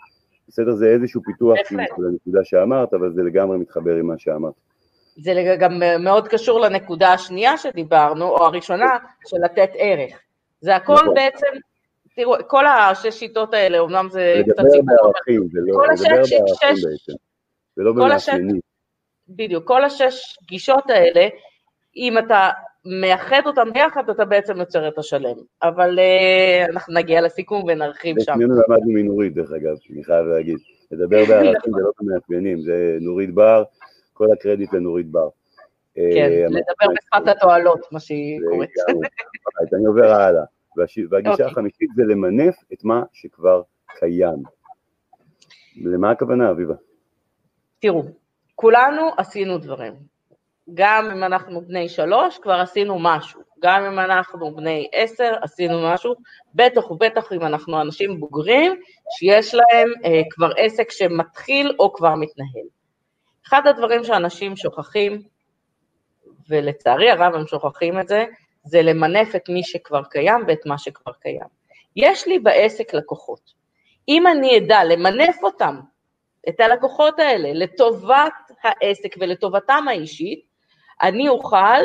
בסדר, 0.49 0.75
זה 0.75 0.87
איזשהו 0.87 1.23
פיתוח 1.25 1.57
של 1.69 1.81
הנקודה 1.81 2.41
שאמרת, 2.45 2.95
אבל 2.95 3.13
זה 3.13 3.23
לגמרי 3.23 3.59
מתחבר 3.59 3.95
עם 3.95 4.07
מה 4.07 4.15
שאמרת. 4.19 4.53
זה 5.17 5.57
גם 5.61 5.83
מאוד 5.99 6.29
קשור 6.29 6.61
לנקודה 6.61 7.13
השנייה 7.13 7.57
שדיברנו, 7.57 8.29
או 8.29 8.45
הראשונה, 8.45 8.97
של 9.27 9.37
לתת 9.45 9.71
ערך. 9.75 10.21
זה 10.61 10.77
הכל 10.77 10.95
נכון. 10.95 11.15
בעצם, 11.15 11.47
תראו, 12.15 12.35
כל 12.47 12.67
השש 12.67 13.19
שיטות 13.19 13.55
האלה, 13.55 13.81
אמנם 13.81 14.09
זה 14.11 14.35
קצת 14.53 14.63
סיפור, 14.71 14.87
בערכים, 14.87 15.49
זה 15.53 15.59
לא, 15.63 15.87
לדבר 15.87 16.15
בערכים 16.15 16.39
בעצם, 16.45 17.13
זה 17.77 17.83
לא 17.83 17.93
במאפיינים. 17.93 18.61
בדיוק, 19.29 19.65
כל 19.67 19.85
השש 19.85 20.39
גישות 20.49 20.91
האלה, 20.91 21.29
אם 21.97 22.19
אתה 22.19 22.51
מאחד 22.85 23.41
אותם 23.47 23.73
ביחד, 23.73 24.11
אתה 24.11 24.25
בעצם 24.25 24.57
יוצר 24.57 24.89
את 24.89 24.99
השלם. 24.99 25.37
אבל 25.63 25.99
uh, 25.99 26.71
אנחנו 26.71 26.95
נגיע 26.95 27.21
לסיכום 27.21 27.65
ונרחיב 27.69 28.17
שם. 28.21 28.33
שנינו 28.35 28.55
למדנו 28.55 28.93
מנורית, 28.93 29.35
דרך 29.35 29.53
אגב, 29.53 29.77
אני 29.93 30.05
חייב 30.05 30.27
להגיד. 30.27 30.59
לדבר 30.91 31.25
בערכים 31.29 31.73
זה 31.75 31.81
לא 31.83 31.91
במאפיינים, 32.01 32.61
זה 32.61 32.99
נורית 33.01 33.35
בר, 33.35 33.63
כל 34.13 34.27
הקרדיט 34.33 34.73
לנורית 34.73 35.07
בר. 35.07 35.29
כן, 35.95 36.31
אה, 36.33 36.45
לדבר 36.47 36.95
בשפת 36.95 37.29
התועלות, 37.29 37.81
מה 37.93 38.01
שהיא 38.01 38.41
קוראת. 38.51 38.69
אני 39.75 39.87
עובר 39.87 40.11
הלאה. 40.11 40.45
והגישה 41.11 41.33
אוקיי. 41.33 41.47
החמישית 41.47 41.91
זה 41.97 42.03
למנף 42.05 42.57
את 42.73 42.85
מה 42.85 43.03
שכבר 43.13 43.63
קיים. 43.99 44.43
למה 45.77 46.11
הכוונה, 46.11 46.51
אביבה? 46.51 46.75
תראו, 47.79 48.05
כולנו 48.55 49.11
עשינו 49.17 49.59
דברים. 49.59 49.93
גם 50.75 51.11
אם 51.11 51.25
אנחנו 51.25 51.61
בני 51.61 51.89
שלוש, 51.89 52.39
כבר 52.39 52.61
עשינו 52.61 52.99
משהו. 52.99 53.41
גם 53.61 53.85
אם 53.85 53.99
אנחנו 53.99 54.57
בני 54.57 54.89
עשר, 54.93 55.33
עשינו 55.43 55.93
משהו. 55.93 56.15
בטח 56.55 56.91
ובטח 56.91 57.33
אם 57.33 57.43
אנחנו 57.43 57.81
אנשים 57.81 58.21
בוגרים, 58.21 58.81
שיש 59.19 59.55
להם 59.55 59.93
אה, 60.05 60.23
כבר 60.31 60.51
עסק 60.57 60.91
שמתחיל 60.91 61.77
או 61.79 61.93
כבר 61.93 62.15
מתנהל. 62.15 62.67
אחד 63.49 63.67
הדברים 63.67 64.05
שאנשים 64.05 64.57
שוכחים, 64.57 65.23
ולצערי 66.49 67.11
הרב 67.11 67.35
הם 67.35 67.47
שוכחים 67.47 68.01
את 68.01 68.09
זה, 68.09 68.25
זה 68.65 68.83
למנף 68.83 69.37
את 69.37 69.49
מי 69.49 69.63
שכבר 69.63 70.03
קיים 70.05 70.45
ואת 70.49 70.67
מה 70.67 70.79
שכבר 70.79 71.13
קיים. 71.13 71.59
יש 71.97 72.27
לי 72.27 72.39
בעסק 72.39 72.95
לקוחות. 72.95 73.53
אם 74.09 74.27
אני 74.27 74.59
אדע 74.59 74.85
למנף 74.85 75.37
אותם, 75.43 75.81
את 76.49 76.61
הלקוחות 76.61 77.19
האלה, 77.19 77.53
לטובת 77.53 78.33
העסק 78.63 79.15
ולטובתם 79.21 79.85
האישית, 79.89 80.48
אני 81.03 81.29
אוכל 81.29 81.81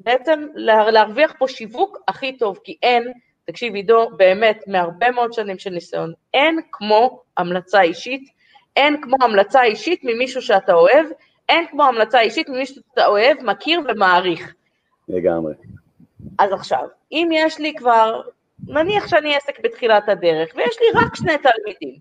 בעצם 0.00 0.46
להרוויח 0.54 1.34
פה 1.38 1.48
שיווק 1.48 1.98
הכי 2.08 2.36
טוב, 2.38 2.58
כי 2.64 2.76
אין, 2.82 3.12
תקשיב 3.44 3.74
עידו, 3.74 4.10
באמת, 4.16 4.64
מהרבה 4.66 5.10
מאוד 5.10 5.32
שנים 5.32 5.58
של 5.58 5.70
ניסיון, 5.70 6.12
אין 6.34 6.60
כמו 6.72 7.22
המלצה 7.36 7.82
אישית, 7.82 8.28
אין 8.76 9.00
כמו 9.02 9.16
המלצה 9.20 9.62
אישית 9.62 10.00
ממישהו 10.04 10.42
שאתה 10.42 10.74
אוהב, 10.74 11.06
אין 11.48 11.66
כמו 11.70 11.84
המלצה 11.84 12.20
אישית 12.20 12.48
ממישהו 12.48 12.74
שאתה 12.74 13.06
אוהב, 13.06 13.36
מכיר 13.42 13.80
ומעריך. 13.88 14.54
לגמרי. 15.08 15.54
אז 16.38 16.52
עכשיו, 16.52 16.84
אם 17.12 17.28
יש 17.32 17.58
לי 17.58 17.74
כבר, 17.74 18.20
נניח 18.68 19.08
שאני 19.08 19.36
עסק 19.36 19.60
בתחילת 19.60 20.08
הדרך, 20.08 20.52
ויש 20.56 20.76
לי 20.80 21.00
רק 21.00 21.14
שני 21.14 21.32
תלמידים, 21.38 21.98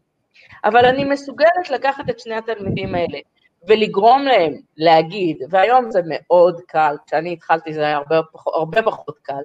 אבל 0.63 0.85
אני 0.85 1.05
מסוגלת 1.05 1.69
לקחת 1.69 2.09
את 2.09 2.19
שני 2.19 2.35
התלמידים 2.35 2.95
האלה 2.95 3.19
ולגרום 3.67 4.21
להם 4.21 4.53
להגיד, 4.77 5.37
והיום 5.49 5.91
זה 5.91 6.01
מאוד 6.05 6.61
קל, 6.67 6.95
כשאני 7.07 7.33
התחלתי 7.33 7.73
זה 7.73 7.81
היה 7.81 7.97
הרבה, 7.97 8.21
הרבה 8.53 8.81
פחות 8.81 9.19
קל, 9.19 9.41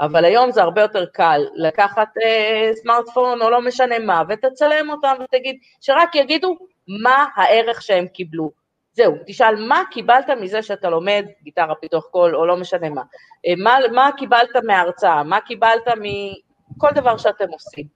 אבל 0.00 0.24
היום 0.24 0.50
זה 0.50 0.62
הרבה 0.62 0.80
יותר 0.80 1.06
קל 1.06 1.40
לקחת 1.54 2.08
אה, 2.22 2.70
סמארטפון 2.74 3.42
או 3.42 3.50
לא 3.50 3.60
משנה 3.60 3.98
מה, 3.98 4.22
ותצלם 4.28 4.90
אותם 4.90 5.14
ותגיד, 5.24 5.56
שרק 5.80 6.14
יגידו 6.14 6.56
מה 7.02 7.26
הערך 7.36 7.82
שהם 7.82 8.06
קיבלו. 8.06 8.50
זהו, 8.92 9.14
תשאל 9.26 9.68
מה 9.68 9.82
קיבלת 9.90 10.30
מזה 10.30 10.62
שאתה 10.62 10.90
לומד 10.90 11.26
גיטרה 11.42 11.74
פיתוח 11.74 12.06
קול 12.06 12.36
או 12.36 12.46
לא 12.46 12.56
משנה 12.56 12.88
מה, 12.88 13.02
אה, 13.46 13.54
מה, 13.58 13.76
מה 13.92 14.10
קיבלת 14.16 14.56
מההרצאה, 14.64 15.22
מה 15.22 15.40
קיבלת 15.40 15.88
מכל 16.00 16.90
דבר 16.94 17.16
שאתם 17.16 17.48
עושים. 17.52 17.86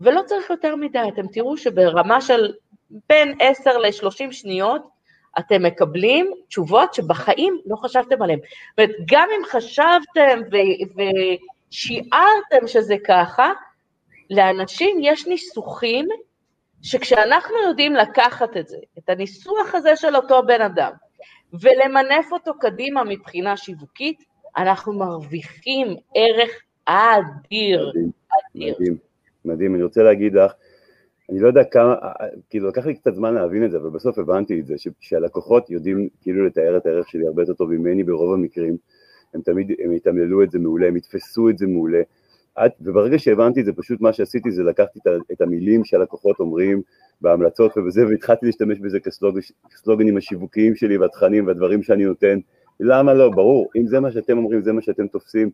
ולא 0.00 0.22
צריך 0.26 0.50
יותר 0.50 0.76
מדי, 0.76 1.08
אתם 1.14 1.26
תראו 1.26 1.56
שברמה 1.56 2.20
של 2.20 2.52
בין 3.08 3.34
10 3.40 3.78
ל-30 3.78 4.32
שניות 4.32 4.82
אתם 5.38 5.62
מקבלים 5.62 6.32
תשובות 6.48 6.94
שבחיים 6.94 7.60
לא 7.66 7.76
חשבתם 7.76 8.22
עליהן. 8.22 8.38
זאת 8.38 8.78
אומרת, 8.78 8.90
גם 9.06 9.28
אם 9.38 9.44
חשבתם 9.44 10.40
ו- 10.52 11.02
ושיערתם 11.70 12.66
שזה 12.66 12.96
ככה, 13.06 13.52
לאנשים 14.30 14.98
יש 15.00 15.26
ניסוחים 15.26 16.08
שכשאנחנו 16.82 17.54
יודעים 17.68 17.94
לקחת 17.94 18.56
את 18.56 18.68
זה, 18.68 18.76
את 18.98 19.08
הניסוח 19.08 19.74
הזה 19.74 19.96
של 19.96 20.16
אותו 20.16 20.42
בן 20.46 20.60
אדם, 20.60 20.92
ולמנף 21.60 22.32
אותו 22.32 22.58
קדימה 22.58 23.04
מבחינה 23.04 23.56
שיווקית, 23.56 24.22
אנחנו 24.56 24.92
מרוויחים 24.92 25.96
ערך 26.14 26.50
אדיר. 26.84 27.88
מדהים, 27.88 28.10
אדיר. 28.54 28.74
מדהים, 28.78 28.96
מדהים. 29.44 29.74
אני 29.74 29.82
רוצה 29.82 30.02
להגיד 30.02 30.34
לך, 30.34 30.52
אני 31.30 31.40
לא 31.40 31.46
יודע 31.48 31.64
כמה, 31.64 31.94
כאילו 32.50 32.68
לקח 32.68 32.86
לי 32.86 32.94
קצת 32.94 33.14
זמן 33.14 33.34
להבין 33.34 33.64
את 33.64 33.70
זה, 33.70 33.76
אבל 33.76 33.90
בסוף 33.90 34.18
הבנתי 34.18 34.60
את 34.60 34.66
זה, 34.66 34.74
שהלקוחות 35.00 35.70
יודעים 35.70 36.08
כאילו 36.22 36.46
לתאר 36.46 36.76
את 36.76 36.86
הערך 36.86 37.08
שלי 37.08 37.26
הרבה 37.26 37.42
יותר 37.42 37.54
טוב 37.54 37.70
ממני 37.70 38.04
ברוב 38.04 38.34
המקרים, 38.34 38.76
הם 39.34 39.40
תמיד, 39.40 39.72
הם 39.84 39.92
יתמללו 39.92 40.42
את 40.42 40.50
זה 40.50 40.58
מעולה, 40.58 40.86
הם 40.86 40.96
יתפסו 40.96 41.48
את 41.48 41.58
זה 41.58 41.66
מעולה, 41.66 42.02
עד, 42.54 42.70
וברגע 42.80 43.18
שהבנתי 43.18 43.60
את 43.60 43.64
זה, 43.64 43.72
פשוט 43.72 44.00
מה 44.00 44.12
שעשיתי 44.12 44.50
זה 44.50 44.62
לקחתי 44.62 44.98
את, 45.32 45.40
המילים 45.40 45.84
שהלקוחות 45.84 46.40
אומרים 46.40 46.82
בהמלצות 47.20 47.78
ובזה, 47.78 48.06
והתחלתי 48.06 48.46
להשתמש 48.46 48.78
בזה 48.78 48.98
כסלוגנים 49.70 50.16
השיווקיים 50.16 50.74
שלי 50.74 50.98
והתכנים 50.98 51.46
והדברים 51.46 51.82
שאני 51.82 52.04
נותן. 52.04 52.38
למה 52.80 53.14
לא? 53.14 53.30
ברור, 53.30 53.70
אם 53.76 53.86
זה 53.86 54.00
מה 54.00 54.10
שאתם 54.10 54.38
אומרים, 54.38 54.62
זה 54.62 54.72
מה 54.72 54.82
שאתם 54.82 55.06
תופסים, 55.06 55.50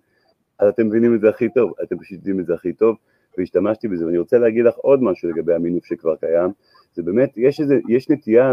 אז 0.59 0.69
אתם 0.69 0.87
מבינים 0.87 1.15
את 1.15 1.21
זה 1.21 1.29
הכי 1.29 1.49
טוב, 1.49 1.73
אתם 1.83 1.99
פשוט 1.99 2.13
יודעים 2.13 2.41
את 2.41 2.47
זה 2.47 2.55
הכי 2.55 2.73
טוב, 2.73 2.97
והשתמשתי 3.39 3.89
בזה. 3.89 4.07
ואני 4.07 4.19
רוצה 4.19 4.39
להגיד 4.39 4.65
לך 4.65 4.75
עוד 4.77 5.03
משהו 5.03 5.31
לגבי 5.31 5.55
המינוף 5.55 5.85
שכבר 5.85 6.17
קיים, 6.17 6.51
זה 6.95 7.03
באמת, 7.03 7.33
יש, 7.37 7.61
איזה, 7.61 7.79
יש 7.89 8.11
נטייה 8.11 8.53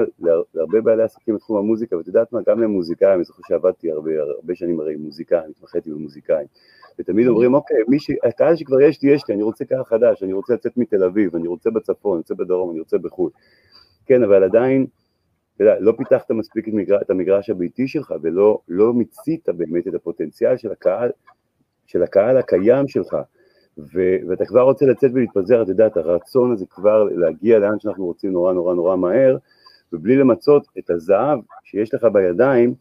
להרבה 0.54 0.82
בעלי 0.82 1.04
עסקים 1.04 1.36
בתחום 1.36 1.58
המוזיקה, 1.58 1.98
ואת 1.98 2.08
יודעת 2.08 2.34
מה, 2.34 2.40
גם 2.48 2.62
למוזיקאים, 2.62 3.16
אני 3.16 3.24
זוכר 3.24 3.42
שעבדתי 3.48 3.92
הרבה, 3.92 4.12
הרבה 4.22 4.56
שנים 4.56 4.80
הרי 4.80 4.94
עם 4.94 5.00
מוזיקאים, 5.00 5.50
התמחיתי 5.50 5.90
במוזיקאים, 5.90 6.48
ותמיד 7.00 7.28
אומרים, 7.28 7.54
אוקיי, 7.54 7.78
מי 7.88 8.00
ש... 8.00 8.12
הקהל 8.24 8.56
שכבר 8.56 8.82
יש 8.82 9.04
לי, 9.04 9.12
יש 9.12 9.24
לי, 9.30 9.36
אני 9.36 9.44
רוצה 9.44 9.66
קהל 9.66 9.84
חדש, 9.84 10.24
אני 10.24 10.34
רוצה 10.34 10.54
לצאת 10.54 10.78
מתל 10.78 11.04
אביב, 11.04 11.36
אני 11.36 11.48
רוצה 11.48 11.70
בצפון, 11.70 12.12
אני 12.12 12.20
רוצה 12.20 12.36
בדרום, 12.36 12.72
אני 12.72 12.80
רוצה 12.80 12.98
בחו"ל. 12.98 13.30
כן, 14.06 14.24
אבל 14.24 14.44
עדיין, 14.44 14.86
אתה 15.56 15.64
יודע, 15.64 15.80
לא 15.80 15.94
פיתחת 15.98 16.32
מספיק 16.32 16.68
את, 16.68 16.74
מגר... 16.74 17.02
את 17.02 17.10
המגרש 17.10 17.50
הביתי 17.50 17.88
שלך, 17.88 18.14
ולא 18.22 18.60
לא 18.68 18.94
מיצית 18.94 19.50
באמת 19.50 19.88
את 19.88 19.94
הפוטנציאל 19.94 20.58
של 20.58 20.72
הקהל, 20.72 21.10
של 21.86 22.04
הקהל 22.04 22.38
הקיים 22.38 22.88
שלך. 22.88 23.18
ו... 23.94 24.16
ואתה 24.28 24.46
כבר 24.46 24.62
רוצה 24.62 24.86
לצאת 24.86 25.12
ולהתפזר, 25.14 25.62
אתה 25.62 25.72
יודע, 25.72 25.88
את 25.88 25.98
הרצון 25.98 26.52
הזה 26.52 26.66
כבר 26.70 27.04
להגיע 27.04 27.60
לאן 27.60 27.80
שאנחנו 27.80 28.06
רוצים 28.06 28.32
נורא 28.32 28.54
נורא 28.54 28.76
נורא 28.76 28.96
מהר, 28.96 29.38
ובלי 29.94 30.18
למצות 30.18 30.68
את 30.80 30.90
הזהב 30.90 31.40
שיש 31.64 31.94
לך 31.94 32.04
בידיים, 32.14 32.74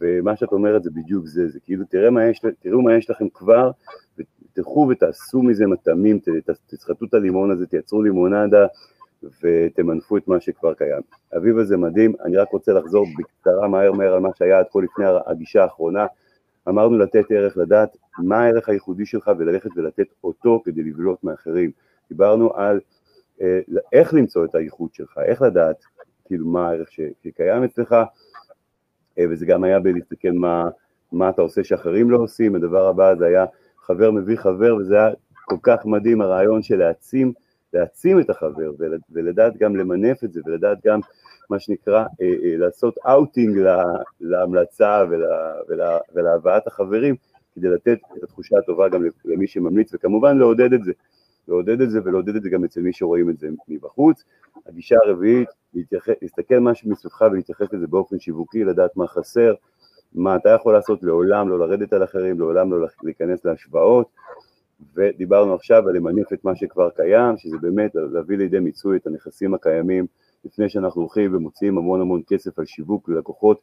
ומה 0.00 0.36
שאת 0.36 0.52
אומרת 0.52 0.82
זה 0.82 0.90
בדיוק 0.90 1.26
זה, 1.26 1.48
זה 1.48 1.58
כאילו 1.64 1.84
תראה 1.90 2.10
מה 2.10 2.24
יש, 2.24 2.40
תראו 2.60 2.82
מה 2.82 2.94
יש 2.94 3.10
לכם 3.10 3.28
כבר, 3.28 3.70
ותלכו 4.18 4.88
ותעשו 4.90 5.42
מזה 5.42 5.66
מטעמים, 5.66 6.18
תסחטו 6.66 7.04
את 7.04 7.14
הלימון 7.14 7.50
הזה, 7.50 7.66
תייצרו 7.66 8.02
לימונדה 8.02 8.66
ותמנפו 9.42 10.16
את 10.16 10.28
מה 10.28 10.40
שכבר 10.40 10.74
קיים. 10.74 11.02
אביב 11.36 11.58
הזה 11.58 11.76
מדהים, 11.76 12.12
אני 12.24 12.36
רק 12.36 12.48
רוצה 12.52 12.72
לחזור 12.72 13.06
בקצרה 13.18 13.68
מהר 13.68 13.92
מהר 13.92 14.14
על 14.14 14.20
מה 14.20 14.28
שהיה 14.34 14.58
עד 14.58 14.66
כה 14.72 14.78
לפני 14.80 15.04
הגישה 15.26 15.62
האחרונה. 15.62 16.06
אמרנו 16.68 16.98
לתת 16.98 17.24
ערך, 17.30 17.56
לדעת 17.56 17.96
מה 18.18 18.40
הערך 18.40 18.68
הייחודי 18.68 19.06
שלך 19.06 19.30
וללכת 19.38 19.70
ולתת 19.76 20.06
אותו 20.24 20.62
כדי 20.64 20.82
לבלוט 20.82 21.24
מאחרים. 21.24 21.70
דיברנו 22.08 22.54
על 22.54 22.80
אה, 23.42 23.60
איך 23.92 24.14
למצוא 24.14 24.44
את 24.44 24.54
הייחוד 24.54 24.94
שלך, 24.94 25.18
איך 25.24 25.42
לדעת 25.42 25.84
כאילו 26.24 26.46
מה 26.46 26.68
הערך 26.68 26.88
שקיים 27.24 27.64
אצלך, 27.64 27.92
אה, 29.18 29.24
וזה 29.30 29.46
גם 29.46 29.64
היה 29.64 29.80
בלהסתכל 29.80 30.32
מה, 30.32 30.68
מה 31.12 31.28
אתה 31.28 31.42
עושה 31.42 31.64
שאחרים 31.64 32.10
לא 32.10 32.18
עושים, 32.18 32.54
הדבר 32.54 32.86
הבא 32.86 33.14
זה 33.14 33.26
היה 33.26 33.44
חבר 33.78 34.10
מביא 34.10 34.36
חבר, 34.36 34.76
וזה 34.76 34.94
היה 34.96 35.10
כל 35.44 35.56
כך 35.62 35.86
מדהים 35.86 36.20
הרעיון 36.20 36.62
של 36.62 36.76
להעצים, 36.76 37.32
להעצים 37.72 38.20
את 38.20 38.30
החבר, 38.30 38.72
ולדעת 39.10 39.56
גם 39.56 39.76
למנף 39.76 40.24
את 40.24 40.32
זה, 40.32 40.40
ולדעת 40.46 40.78
גם, 40.86 41.00
מה 41.50 41.58
שנקרא, 41.58 42.04
אה, 42.20 42.26
אה, 42.44 42.56
לעשות 42.56 42.98
אאוטינג 43.06 43.58
להמלצה 44.20 45.04
ולהבאת 46.14 46.66
החברים, 46.66 47.14
כדי 47.54 47.68
לתת 47.68 47.98
את 48.18 48.22
התחושה 48.22 48.58
הטובה 48.58 48.88
גם 48.88 49.04
למי 49.24 49.46
שממליץ, 49.46 49.94
וכמובן 49.94 50.38
לעודד 50.38 50.72
את 50.72 50.84
זה, 50.84 50.92
לעודד 51.48 51.80
את 51.80 51.90
זה 51.90 52.00
ולעודד 52.04 52.36
את 52.36 52.42
זה 52.42 52.50
גם 52.50 52.64
אצל 52.64 52.80
מי 52.80 52.92
שרואים 52.92 53.30
את 53.30 53.38
זה 53.38 53.48
מבחוץ. 53.68 54.24
הגישה 54.66 54.96
הרביעית, 55.04 55.48
להסתכל 56.22 56.58
משהו 56.58 56.90
מסביבך 56.90 57.20
ולהתייחס 57.32 57.72
לזה 57.72 57.86
באופן 57.86 58.18
שיווקי, 58.18 58.64
לדעת 58.64 58.96
מה 58.96 59.06
חסר, 59.06 59.54
מה 60.14 60.36
אתה 60.36 60.50
יכול 60.50 60.72
לעשות, 60.72 61.02
לעולם 61.02 61.48
לא 61.48 61.58
לרדת 61.58 61.92
על 61.92 62.04
אחרים, 62.04 62.38
לעולם 62.38 62.72
לא 62.72 62.86
להיכנס 63.02 63.44
להשוואות, 63.44 64.08
ודיברנו 64.94 65.54
עכשיו 65.54 65.88
על 65.88 65.96
למנף 65.96 66.32
את 66.32 66.44
מה 66.44 66.56
שכבר 66.56 66.90
קיים, 66.90 67.36
שזה 67.36 67.56
באמת 67.58 67.90
להביא 67.94 68.38
לידי 68.38 68.58
מיצוי 68.58 68.96
את 68.96 69.06
הנכסים 69.06 69.54
הקיימים, 69.54 70.06
לפני 70.46 70.68
שאנחנו 70.68 71.00
הולכים 71.00 71.34
ומוציאים 71.34 71.78
המון 71.78 72.00
המון 72.00 72.22
כסף 72.26 72.58
על 72.58 72.66
שיווק 72.66 73.08
ללקוחות 73.08 73.60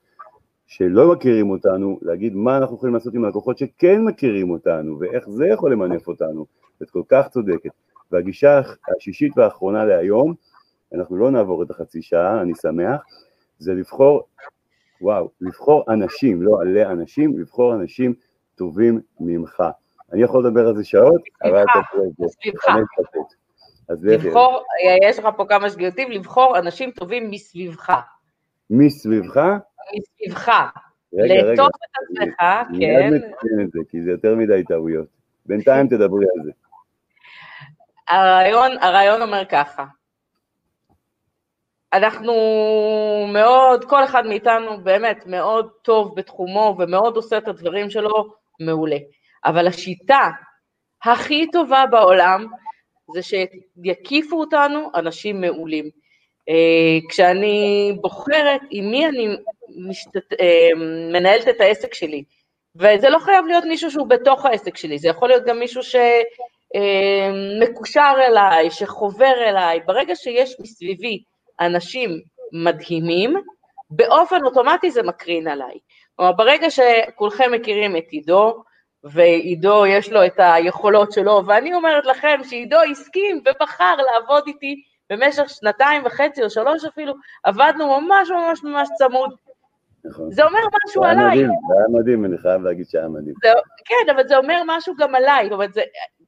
שלא 0.68 1.12
מכירים 1.12 1.50
אותנו, 1.50 2.00
להגיד 2.02 2.36
מה 2.36 2.58
אנחנו 2.58 2.76
יכולים 2.76 2.96
לעשות 2.96 3.14
עם 3.14 3.26
הלקוחות 3.26 3.58
שכן 3.58 4.02
מכירים 4.04 4.52
אותנו, 4.52 5.00
ואיך 5.00 5.30
זה 5.30 5.48
יכול 5.48 5.72
למנף 5.72 6.08
אותנו, 6.08 6.46
את 6.84 6.90
כל 6.90 7.02
כך 7.08 7.28
צודקת. 7.28 7.72
והגישה 8.12 8.62
השישית 8.98 9.38
והאחרונה 9.38 9.86
להיום, 9.86 10.34
אנחנו 10.94 11.18
לא 11.18 11.32
נעבור 11.32 11.64
את 11.64 11.72
החצי 11.72 12.02
שעה, 12.02 12.42
אני 12.42 12.54
שמח, 12.62 13.02
זה 13.60 13.74
לבחור, 13.74 14.24
וואו, 15.02 15.30
לבחור 15.42 15.84
אנשים, 15.90 16.42
לא 16.42 16.62
עלי 16.62 16.86
אנשים, 16.86 17.40
לבחור 17.40 17.76
אנשים 17.76 18.14
טובים 18.56 19.00
ממך. 19.20 19.64
אני 20.12 20.22
יכול 20.22 20.48
לדבר 20.48 20.68
על 20.68 20.76
זה 20.76 20.84
שעות, 20.84 21.22
אבל 21.44 21.64
אתה 21.64 21.80
קורא 21.92 22.04
את 22.08 23.30
זה. 23.30 23.43
לבחור, 24.04 24.64
יש 25.10 25.20
לך 25.20 25.28
פה 25.38 25.46
כמה 25.50 25.70
שגיאותים, 25.70 26.12
לבחור 26.12 26.58
אנשים 26.58 26.92
טובים 26.92 27.32
מסביבך. 27.32 27.94
מסביבך? 28.70 29.42
מסביבך. 29.96 30.52
לאטוף 31.14 31.68
את 31.68 31.98
עצמך, 32.02 32.38
כן. 32.80 32.96
אני 33.00 33.18
מציין 33.18 33.66
את 33.66 33.72
זה, 33.72 33.80
כי 33.90 34.02
זה 34.02 34.12
יותר 34.12 34.36
מדי 34.36 34.64
טעויות. 34.68 35.08
בינתיים 35.46 35.88
תדברי 35.88 36.26
על 36.38 36.46
זה. 36.46 36.52
הרעיון, 38.08 38.72
הרעיון 38.82 39.22
אומר 39.22 39.46
ככה, 39.50 39.86
אנחנו 41.94 42.34
מאוד, 43.34 43.86
כל 43.86 44.04
אחד 44.04 44.26
מאיתנו 44.26 44.84
באמת 44.84 45.24
מאוד 45.28 45.70
טוב 45.82 46.16
בתחומו 46.16 46.76
ומאוד 46.80 47.16
עושה 47.16 47.38
את 47.38 47.48
הדברים 47.48 47.90
שלו 47.90 48.34
מעולה. 48.60 48.98
אבל 49.46 49.68
השיטה 49.68 50.30
הכי 51.04 51.52
טובה 51.52 51.84
בעולם 51.92 52.46
זה 53.12 53.22
שיקיפו 53.22 54.40
אותנו 54.40 54.90
אנשים 54.96 55.42
מעולים. 55.42 55.86
Uh, 56.50 57.10
כשאני 57.10 57.92
בוחרת 58.02 58.62
עם 58.70 58.92
מי 58.92 59.08
אני 59.08 59.28
משתת... 59.90 60.34
uh, 60.34 60.38
מנהלת 61.12 61.48
את 61.48 61.62
העסק 61.62 61.94
שלי, 61.94 62.24
וזה 62.76 63.10
לא 63.10 63.20
חייב 63.20 63.46
להיות 63.46 63.66
מישהו 63.66 63.92
שהוא 63.92 64.08
בתוך 64.08 64.46
העסק 64.46 64.78
שלי, 64.78 64.98
זה 64.98 65.08
יכול 65.08 65.30
להיות 65.30 65.44
גם 65.46 65.60
מישהו 65.60 65.82
שמקושר 67.54 68.14
אה, 68.18 68.28
אליי, 68.28 68.72
שחובר 68.72 69.34
אליי, 69.50 69.80
ברגע 69.86 70.16
שיש 70.16 70.56
מסביבי 70.60 71.24
אנשים 71.60 72.22
מדהימים, 72.54 73.34
באופן 73.90 74.46
אוטומטי 74.46 74.92
זה 74.92 75.04
מקרין 75.04 75.48
עליי. 75.48 75.78
כלומר, 76.16 76.32
ברגע 76.32 76.68
שכולכם 76.70 77.52
מכירים 77.52 77.98
את 77.98 78.08
עידו, 78.10 78.64
ועידו 79.04 79.86
יש 79.86 80.12
לו 80.12 80.26
את 80.26 80.34
היכולות 80.38 81.12
שלו, 81.12 81.42
ואני 81.46 81.74
אומרת 81.74 82.06
לכם 82.06 82.40
שעידו 82.44 82.78
הסכים 82.92 83.42
ובחר 83.46 83.96
לעבוד 83.96 84.44
איתי 84.48 84.84
במשך 85.10 85.50
שנתיים 85.50 86.02
וחצי 86.06 86.44
או 86.44 86.50
שלוש 86.50 86.86
אפילו, 86.86 87.14
עבדנו 87.44 88.02
ממש 88.02 88.30
ממש 88.30 88.64
ממש 88.64 88.90
צמוד. 88.98 89.36
נכון. 90.06 90.32
זה 90.32 90.44
אומר 90.44 90.60
משהו 90.86 91.04
עליי. 91.04 91.26
מדהים, 91.26 91.48
זה 91.68 91.74
היה 91.78 92.00
מדהים, 92.02 92.26
אני 92.26 92.38
חייב 92.38 92.62
להגיד 92.62 92.86
שהיה 92.90 93.08
מדהים. 93.08 93.36
זה, 93.44 93.50
כן, 93.86 94.14
אבל 94.16 94.28
זה 94.28 94.38
אומר 94.38 94.62
משהו 94.68 94.94
גם 95.00 95.16
עליי, 95.16 95.44
זאת 95.44 95.52
אומרת, 95.52 95.74
זה, 95.74 95.82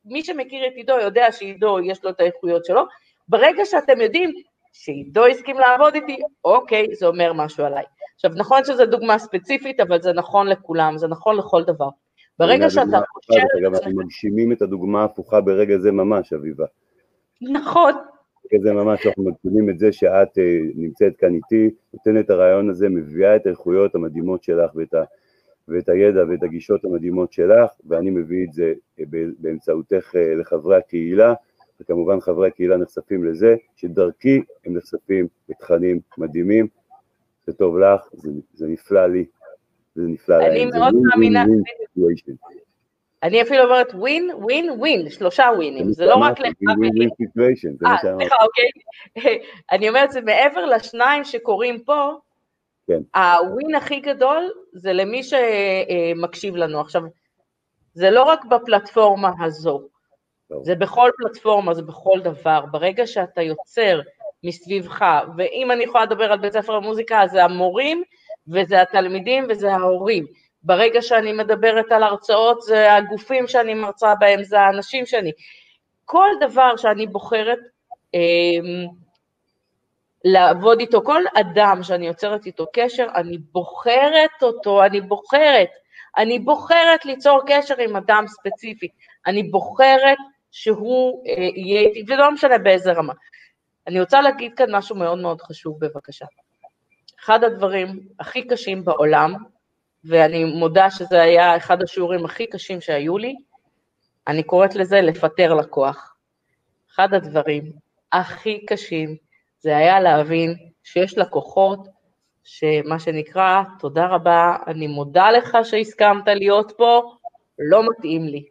מי 0.06 0.24
שמכיר 0.24 0.68
את 0.68 0.72
עידו 0.76 1.00
יודע 1.00 1.32
שעידו 1.32 1.80
יש 1.80 2.04
לו 2.04 2.10
את 2.10 2.20
האיכויות 2.20 2.66
שלו, 2.66 2.84
ברגע 3.28 3.66
שאתם 3.66 4.02
יודעים 4.02 4.32
שעידו 4.74 5.26
הסכים 5.26 5.60
לעבוד 5.60 5.96
איתי, 5.96 6.18
אוקיי, 6.44 6.96
זה 6.96 7.08
אומר 7.08 7.34
משהו 7.34 7.66
עליי. 7.66 7.84
עכשיו, 8.16 8.32
נכון 8.36 8.64
שזו 8.64 8.86
דוגמה 8.86 9.20
ספציפית, 9.20 9.80
אבל 9.80 10.02
זה 10.02 10.14
נכון 10.14 10.48
לכולם, 10.48 10.98
זה 10.98 11.08
נכון 11.08 11.38
לכל 11.38 11.64
דבר. 11.64 11.90
ברגע 12.40 12.70
שאתה 12.70 13.00
חושב... 13.14 13.42
אגב, 13.60 13.74
אנחנו 13.74 13.92
מגשימים 13.96 14.52
את 14.52 14.62
הדוגמה 14.62 15.02
ההפוכה 15.02 15.42
ברגע 15.42 15.78
זה 15.78 15.92
ממש, 15.92 16.34
אביבה. 16.34 16.66
נכון. 17.42 17.94
ברגע 18.52 18.64
זה 18.64 18.74
ממש 18.74 19.06
אנחנו 19.06 19.24
מגשימים 19.24 19.70
את 19.70 19.80
זה 19.80 19.92
שאת 19.92 20.38
אה, 20.38 20.60
נמצאת 20.76 21.18
כאן 21.18 21.34
איתי, 21.34 21.70
נותנת 21.94 22.26
את 22.26 22.30
הרעיון 22.30 22.70
הזה, 22.70 22.90
מביאה 22.90 23.36
את 23.36 23.46
האיכויות 23.46 23.96
המדהימות 23.96 24.44
שלך 24.44 24.76
ואת, 24.76 24.94
ה, 24.94 25.04
ואת 25.68 25.90
הידע 25.90 26.24
ואת 26.30 26.44
הגישות 26.44 26.86
המדהימות 26.86 27.34
שלך, 27.34 27.72
ואני 27.88 28.10
מביא 28.10 28.46
את 28.48 28.54
זה 28.54 28.74
אה, 29.00 29.04
באמצעותך 29.40 30.16
אה, 30.16 30.36
לחברי 30.36 30.78
הקהילה, 30.78 31.34
וכמובן 31.82 32.20
חברי 32.20 32.48
הקהילה 32.48 32.78
נחשפים 32.78 33.24
לזה, 33.24 33.56
שדרכי 33.76 34.42
הם 34.66 34.78
נחשפים 34.78 35.28
לתכנים 35.50 36.00
מדהימים, 36.18 36.68
זה 37.46 37.54
טוב 37.54 37.78
לך, 37.78 38.02
זה, 38.14 38.32
זה 38.54 38.68
נפלא 38.68 39.08
לי, 39.08 39.26
זה 39.96 40.02
נפלא 40.08 40.38
להם. 40.38 40.52
אני 40.52 40.66
מאוד 40.66 40.94
מאמינה, 40.96 41.46
אני 43.24 43.42
אפילו 43.42 43.64
אומרת 43.64 43.94
ווין, 43.94 44.32
ווין, 44.38 44.70
ווין, 44.70 45.10
שלושה 45.10 45.46
ווינים, 45.56 45.94
זה 45.94 46.06
לא 46.06 46.16
רק 46.16 46.40
לך. 46.40 46.54
ווין. 46.80 47.10
סליחה, 48.18 48.36
אוקיי. 48.44 48.70
אני 49.72 49.90
אומרת, 49.90 50.12
זה 50.12 50.22
מעבר 50.22 50.66
לשניים 50.66 51.24
שקורים 51.24 51.80
פה, 51.80 52.12
כן. 52.88 53.20
הווין 53.20 53.76
הכי 53.76 54.00
גדול 54.00 54.52
זה 54.74 54.94
למי 54.94 55.22
שמקשיב 55.24 56.56
לנו. 56.56 56.82
עכשיו, 56.82 57.02
זה 57.94 58.10
לא 58.10 58.24
רק 58.24 58.46
בפלטפורמה 58.46 59.32
הזו, 59.42 59.82
זה 60.62 60.76
בכל 60.76 61.10
פלטפורמה, 61.18 61.74
זה 61.74 61.82
בכל 61.82 62.20
דבר. 62.24 62.66
ברגע 62.72 63.08
שאתה 63.08 63.42
יוצר 63.42 64.00
מסביבך, 64.44 65.06
ואם 65.38 65.72
אני 65.72 65.84
יכולה 65.84 66.06
לדבר 66.06 66.32
על 66.32 66.40
בית 66.40 66.54
ספר 66.54 66.74
למוזיקה, 66.74 67.22
אז 67.22 67.32
זה 67.32 67.44
המורים 67.44 68.04
וזה 68.48 68.82
התלמידים 68.82 69.46
וזה 69.50 69.74
ההורים. 69.74 70.26
ברגע 70.64 71.02
שאני 71.02 71.34
מדברת 71.34 71.92
על 71.92 72.04
הרצאות, 72.04 72.62
זה 72.62 72.94
הגופים 72.94 73.48
שאני 73.48 73.74
מרצה 73.74 74.16
בהם, 74.20 74.44
זה 74.44 74.60
האנשים 74.60 75.06
שאני... 75.06 75.32
כל 76.06 76.30
דבר 76.40 76.78
שאני 76.78 77.08
בוחרת 77.08 77.60
אה, 78.16 78.20
לעבוד 80.26 80.80
איתו, 80.80 81.02
כל 81.06 81.24
אדם 81.34 81.80
שאני 81.84 82.08
יוצרת 82.08 82.46
איתו 82.46 82.66
קשר, 82.74 83.08
אני 83.16 83.38
בוחרת 83.38 84.44
אותו, 84.44 84.84
אני 84.84 85.02
בוחרת, 85.02 85.70
אני 86.18 86.40
בוחרת 86.40 87.06
ליצור 87.06 87.42
קשר 87.48 87.76
עם 87.80 87.96
אדם 87.96 88.26
ספציפי, 88.28 88.88
אני 89.28 89.44
בוחרת 89.44 90.18
שהוא 90.52 91.24
אה, 91.28 91.34
יהיה 91.56 91.82
איתי, 91.82 92.04
ולא 92.08 92.32
משנה 92.32 92.58
באיזה 92.58 92.92
רמה. 92.92 93.14
אני 93.88 94.00
רוצה 94.00 94.22
להגיד 94.22 94.54
כאן 94.54 94.76
משהו 94.76 94.96
מאוד 94.96 95.18
מאוד 95.18 95.42
חשוב, 95.42 95.80
בבקשה. 95.80 96.26
אחד 97.26 97.44
הדברים 97.44 98.00
הכי 98.20 98.48
קשים 98.48 98.86
בעולם, 98.86 99.34
ואני 100.04 100.44
מודה 100.44 100.92
שזה 100.92 101.22
היה 101.22 101.58
אחד 101.58 101.84
השיעורים 101.84 102.26
הכי 102.26 102.48
קשים 102.48 102.82
שהיו 102.82 103.18
לי, 103.18 103.36
אני 104.28 104.44
קוראת 104.44 104.76
לזה 104.76 105.02
לפטר 105.02 105.54
לקוח. 105.54 106.16
אחד 106.96 107.14
הדברים 107.14 107.72
הכי 108.12 108.66
קשים 108.66 109.16
זה 109.60 109.78
היה 109.78 110.00
להבין 110.00 110.56
שיש 110.84 111.18
לקוחות 111.18 111.88
שמה 112.44 113.00
שנקרא, 113.00 113.62
תודה 113.80 114.06
רבה, 114.08 114.58
אני 114.68 114.88
מודה 114.88 115.32
לך 115.32 115.58
שהסכמת 115.64 116.28
להיות 116.28 116.72
פה, 116.78 117.16
לא 117.60 117.90
מתאים 117.90 118.24
לי. 118.26 118.46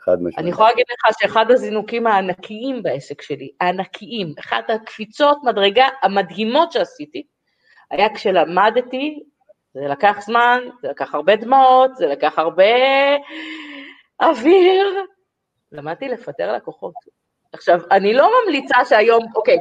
חד 0.00 0.14
משמעית. 0.14 0.38
אני 0.38 0.50
יכולה 0.50 0.68
להגיד 0.68 0.84
לך 0.90 1.16
שאחד 1.20 1.50
הזינוקים 1.50 2.06
הענקיים 2.06 2.82
בעסק 2.82 3.22
שלי, 3.22 3.50
הענקיים, 3.60 4.34
אחת 4.40 4.70
הקפיצות 4.70 5.38
מדרגה 5.44 5.86
המדהימות 6.02 6.72
שעשיתי, 6.72 7.22
היה 7.90 8.14
כשלמדתי, 8.14 9.22
זה 9.74 9.80
לקח 9.80 10.16
זמן, 10.20 10.60
זה 10.82 10.88
לקח 10.88 11.14
הרבה 11.14 11.36
דמעות, 11.36 11.96
זה 11.96 12.06
לקח 12.06 12.38
הרבה 12.38 12.64
אוויר, 14.20 15.04
למדתי 15.72 16.08
לפטר 16.08 16.52
לקוחות. 16.52 16.94
עכשיו, 17.52 17.80
אני 17.90 18.14
לא 18.14 18.30
ממליצה 18.44 18.84
שהיום, 18.84 19.24
אוקיי, 19.36 19.56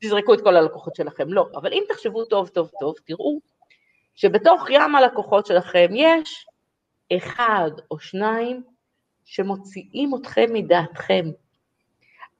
תזרקו 0.00 0.34
את 0.34 0.40
כל 0.40 0.56
הלקוחות 0.56 0.96
שלכם, 0.96 1.32
לא, 1.32 1.46
אבל 1.54 1.72
אם 1.72 1.82
תחשבו 1.88 2.24
טוב 2.24 2.48
טוב 2.48 2.70
טוב, 2.80 2.94
תראו 3.06 3.38
שבתוך 4.14 4.70
ים 4.70 4.94
הלקוחות 4.94 5.46
שלכם 5.46 5.88
יש 5.94 6.46
אחד 7.16 7.70
או 7.90 7.98
שניים 7.98 8.62
שמוציאים 9.24 10.10
אתכם 10.14 10.46
מדעתכם. 10.52 11.24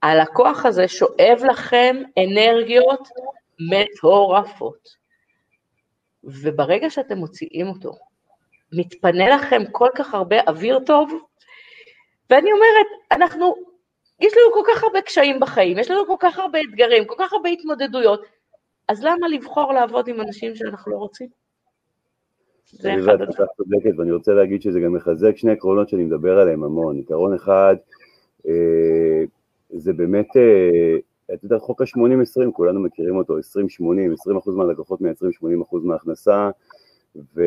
הלקוח 0.03 0.65
הזה 0.65 0.87
שואב 0.87 1.43
לכם 1.49 1.95
אנרגיות 2.17 3.07
מטורפות. 3.59 5.02
וברגע 6.23 6.89
שאתם 6.89 7.17
מוציאים 7.17 7.67
אותו, 7.67 7.91
מתפנה 8.73 9.35
לכם 9.35 9.61
כל 9.71 9.89
כך 9.95 10.13
הרבה 10.13 10.35
אוויר 10.47 10.79
טוב, 10.79 11.11
ואני 12.29 12.51
אומרת, 12.51 12.87
אנחנו, 13.11 13.55
יש 14.19 14.33
לנו 14.33 14.53
כל 14.53 14.71
כך 14.73 14.83
הרבה 14.83 15.01
קשיים 15.01 15.39
בחיים, 15.39 15.77
יש 15.77 15.91
לנו 15.91 16.05
כל 16.07 16.15
כך 16.19 16.39
הרבה 16.39 16.59
אתגרים, 16.61 17.05
כל 17.05 17.15
כך 17.17 17.33
הרבה 17.33 17.49
התמודדויות, 17.49 18.25
אז 18.87 19.03
למה 19.03 19.27
לבחור 19.27 19.73
לעבוד 19.73 20.07
עם 20.07 20.21
אנשים 20.21 20.55
שאנחנו 20.55 20.91
לא 20.91 20.97
רוצים? 20.97 21.27
זה 22.71 22.95
אחד 22.95 23.21
הדברים. 23.21 23.29
את 23.29 23.57
צודקת, 23.57 23.99
ואני 23.99 24.11
רוצה 24.11 24.33
להגיד 24.33 24.61
שזה 24.61 24.79
גם 24.79 24.93
מחזק 24.93 25.37
שני 25.37 25.51
עקרונות 25.51 25.89
שאני 25.89 26.03
מדבר 26.03 26.39
עליהם 26.39 26.63
המון. 26.63 26.99
עקרון 26.99 27.33
אחד, 27.33 27.75
אה, 28.47 29.23
זה 29.69 29.93
באמת, 29.93 30.27
את 31.33 31.43
יודעת, 31.43 31.61
חוק 31.61 31.81
ה-80-20, 31.81 32.51
כולנו 32.51 32.79
מכירים 32.79 33.15
אותו, 33.15 33.37
20-80, 33.39 33.41
20% 34.47 34.51
מהלקוחות 34.51 35.01
מייצרים 35.01 35.31
80% 35.71 35.77
מההכנסה, 35.83 36.49
ו, 37.35 37.43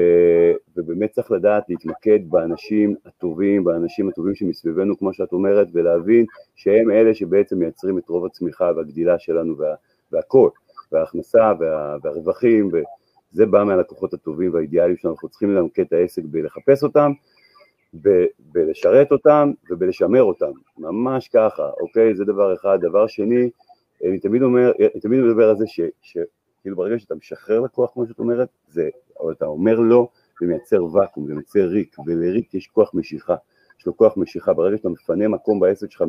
ובאמת 0.77 1.11
צריך 1.11 1.31
לדעת 1.31 1.65
להתמקד 1.69 2.19
באנשים 2.31 2.95
הטובים, 3.07 3.65
באנשים 3.65 4.09
הטובים 4.09 4.35
שמסביבנו, 4.35 4.99
כמו 4.99 5.13
שאת 5.13 5.33
אומרת, 5.33 5.69
ולהבין 5.73 6.27
שהם 6.55 6.91
אלה 6.91 7.15
שבעצם 7.15 7.59
מייצרים 7.59 7.99
את 7.99 8.09
רוב 8.09 8.27
הצמיחה 8.27 8.71
והגדילה 8.77 9.19
שלנו 9.19 9.59
וה, 9.59 9.75
והכל, 10.13 10.49
וההכנסה 10.93 11.53
וה, 11.61 11.97
והרווחים, 12.03 12.71
ו, 12.73 12.77
זה 13.33 13.47
בא 13.47 13.65
מהלקוחות 13.65 14.15
הטובים 14.15 14.55
והאידיאליים 14.55 14.97
שאנחנו 14.97 15.29
צריכים 15.29 15.55
למקד 15.55 15.83
את 15.83 15.93
העסק 15.93 16.23
בלחפש 16.25 16.83
אותם, 16.83 17.13
ב- 18.03 18.27
בלשרת 18.39 19.13
אותם 19.13 19.53
ובלשמר 19.71 20.23
אותם, 20.23 20.51
ממש 20.79 21.29
ככה, 21.29 21.71
אוקיי? 21.81 22.15
זה 22.15 22.25
דבר 22.25 22.55
אחד. 22.55 22.79
דבר 22.81 23.07
שני, 23.07 23.51
אני 24.09 24.19
תמיד 24.19 24.43
אומר, 24.43 24.73
אני 24.81 25.01
תמיד 25.01 25.21
מדבר 25.21 25.49
על 25.49 25.57
זה 25.57 25.67
ש, 25.67 25.81
שכאילו 26.03 26.77
ברגע 26.77 26.99
שאתה 26.99 27.15
משחרר 27.15 27.61
לקוח, 27.61 27.91
כמו 27.95 28.07
שאת 28.07 28.19
אומרת, 28.19 28.49
זה, 28.69 28.89
או 29.21 29.33
אתה 29.33 29.47
אומר 29.47 29.81
לא, 29.81 30.09
זה 30.41 30.47
מייצר 30.47 30.85
ואקום, 30.85 31.27
זה 31.27 31.35
מייצר 31.35 31.67
ריק, 31.67 31.97
ולריק 32.07 32.55
יש 32.55 32.67
כוח 32.67 32.95
משיכה, 32.95 33.35
יש 33.81 33.87
לו 33.87 33.97
כוח 33.97 34.17
משיכה, 34.17 34.53
ברגע 34.53 34.77
שאתה 34.77 34.89
מפנה 34.89 35.29
מקום 35.29 35.61
בעסק 35.61 35.91
שלך 35.91 36.05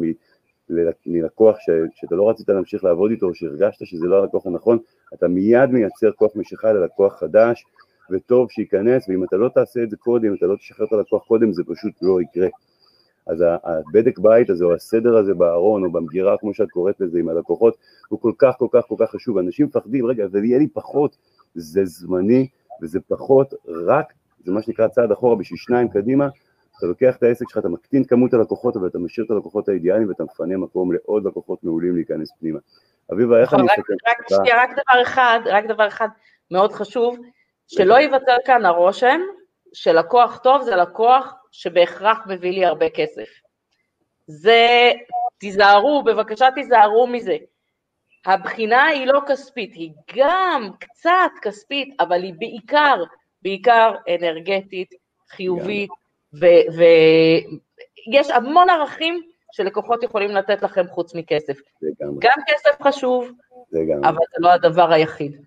מלקוח 1.05 1.57
ש, 1.59 1.69
שאתה 1.95 2.15
לא 2.15 2.29
רצית 2.29 2.49
להמשיך 2.49 2.83
לעבוד 2.83 3.11
איתו, 3.11 3.25
או 3.25 3.35
שהרגשת 3.35 3.85
שזה 3.85 4.07
לא 4.07 4.21
הלקוח 4.21 4.45
הנכון, 4.45 4.77
אתה 5.13 5.27
מיד 5.27 5.69
מייצר 5.69 6.11
כוח 6.11 6.35
משיכה 6.35 6.73
ללקוח 6.73 7.19
חדש, 7.19 7.65
וטוב 8.11 8.51
שייכנס, 8.51 9.09
ואם 9.09 9.23
אתה 9.23 9.37
לא 9.37 9.49
תעשה 9.49 9.83
את 9.83 9.89
זה 9.89 9.97
קודם, 9.97 10.25
אם 10.25 10.33
אתה 10.33 10.45
לא 10.45 10.55
תשחרר 10.55 10.87
את 10.87 10.93
הלקוח 10.93 11.23
קודם, 11.27 11.53
זה 11.53 11.63
פשוט 11.63 11.93
לא 12.01 12.21
יקרה. 12.21 12.47
אז 13.27 13.43
הבדק 13.63 14.19
בית 14.19 14.49
הזה, 14.49 14.65
או 14.65 14.73
הסדר 14.73 15.17
הזה 15.17 15.33
בארון, 15.33 15.85
או 15.85 15.91
במגירה, 15.91 16.37
כמו 16.37 16.53
שאת 16.53 16.69
קוראת 16.71 16.99
לזה, 16.99 17.19
עם 17.19 17.29
הלקוחות, 17.29 17.77
הוא 18.09 18.21
כל 18.21 18.31
כך 18.37 18.55
כל 18.57 18.67
כך 18.71 18.83
כל 18.87 18.95
כך 18.99 19.11
חשוב. 19.11 19.37
אנשים 19.37 19.65
מפחדים, 19.65 20.05
רגע, 20.05 20.25
אבל 20.25 20.43
יהיה 20.43 20.59
לי 20.59 20.67
פחות, 20.67 21.17
זה 21.55 21.85
זמני, 21.85 22.47
וזה 22.81 22.99
פחות 23.07 23.53
רק, 23.87 24.13
זה 24.43 24.51
מה 24.51 24.61
שנקרא 24.61 24.87
צעד 24.87 25.11
אחורה 25.11 25.35
בשביל 25.35 25.57
שניים 25.57 25.87
קדימה, 25.87 26.27
אתה 26.77 26.87
לוקח 26.87 27.15
את 27.15 27.23
העסק 27.23 27.45
שלך, 27.49 27.57
אתה 27.57 27.69
מקטין 27.69 28.03
כמות 28.03 28.33
הלקוחות, 28.33 28.75
אבל 28.75 28.87
אתה 28.87 28.99
משאיר 28.99 29.25
את 29.25 29.31
הלקוחות 29.31 29.69
האידיאליים 29.69 30.09
ואתה 30.09 30.23
מפנה 30.23 30.57
מקום 30.57 30.91
לעוד 30.91 31.27
לקוחות 31.27 31.63
מעולים 31.63 31.95
להיכנס 31.95 32.29
פנימה. 32.39 32.59
אביבה, 33.13 33.41
איך 33.41 33.53
נכון, 33.53 33.59
אני 33.59 33.67
אסתכל? 33.67 33.93
רק, 34.07 34.29
שנייה, 34.29 34.63
רק 34.63 34.69
דבר 34.71 35.01
אחד, 35.01 35.39
רק 35.45 35.65
דבר 35.65 35.87
אחד 35.87 36.07
מאוד 36.51 36.71
חשוב, 36.71 37.17
שלא 37.67 37.93
ייווצר 37.95 38.35
כאן 38.45 38.65
הרושם 38.65 39.19
שלקוח 39.73 40.37
טוב 40.37 40.61
זה 40.61 40.75
לקוח 40.75 41.33
שבהכרח 41.51 42.17
מביא 42.27 42.51
לי 42.51 42.65
הרבה 42.65 42.89
כסף. 42.89 43.29
זה, 44.27 44.91
תיזהרו, 45.37 46.03
בבקשה 46.03 46.47
תיזהרו 46.55 47.07
מזה. 47.07 47.37
הבחינה 48.25 48.85
היא 48.85 49.07
לא 49.07 49.21
כספית, 49.27 49.73
היא 49.73 49.91
גם 50.15 50.69
קצת 50.79 51.31
כספית, 51.41 51.95
אבל 51.99 52.23
היא 52.23 52.33
בעיקר, 52.37 53.03
בעיקר 53.41 53.95
אנרגטית, 54.19 54.93
חיובית, 55.29 55.89
ויש 56.33 58.29
המון 58.29 58.69
ערכים 58.69 59.21
שלקוחות 59.51 60.03
יכולים 60.03 60.31
לתת 60.31 60.61
לכם 60.61 60.87
חוץ 60.87 61.15
מכסף. 61.15 61.57
גם 62.19 62.37
כסף 62.47 62.81
חשוב, 62.83 63.31
אבל 64.03 64.17
זה 64.31 64.37
לא 64.39 64.49
הדבר 64.49 64.91
היחיד. 64.91 65.46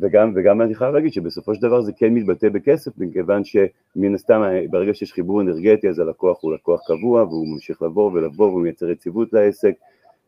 וגם, 0.00 0.32
וגם 0.36 0.62
אני 0.62 0.74
חייב 0.74 0.94
להגיד 0.94 1.12
שבסופו 1.12 1.54
של 1.54 1.62
דבר 1.62 1.80
זה 1.80 1.92
כן 1.92 2.14
מתבטא 2.14 2.48
בכסף, 2.48 2.98
מכיוון 2.98 3.42
שמן 3.44 4.14
הסתם 4.14 4.42
ברגע 4.70 4.94
שיש 4.94 5.12
חיבור 5.12 5.40
אנרגטי 5.40 5.88
אז 5.88 5.98
הלקוח 5.98 6.38
הוא 6.40 6.54
לקוח 6.54 6.80
קבוע 6.86 7.22
והוא 7.22 7.46
ממשיך 7.54 7.82
לבוא 7.82 8.10
ולבוא 8.12 8.46
והוא 8.46 8.62
מייצר 8.62 8.90
יציבות 8.90 9.32
לעסק, 9.32 9.74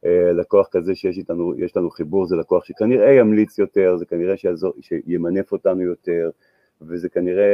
אה, 0.04 0.32
לקוח 0.32 0.68
כזה 0.70 0.94
שיש 0.94 1.18
איתנו, 1.18 1.52
לנו 1.76 1.90
חיבור 1.90 2.26
זה 2.26 2.36
לקוח 2.36 2.64
שכנראה 2.64 3.12
ימליץ 3.12 3.58
יותר, 3.58 3.96
זה 3.96 4.06
כנראה 4.06 4.36
שיעזור, 4.36 4.72
שימנף 4.80 5.52
אותנו 5.52 5.82
יותר, 5.82 6.30
וזה 6.82 7.08
כנראה, 7.08 7.44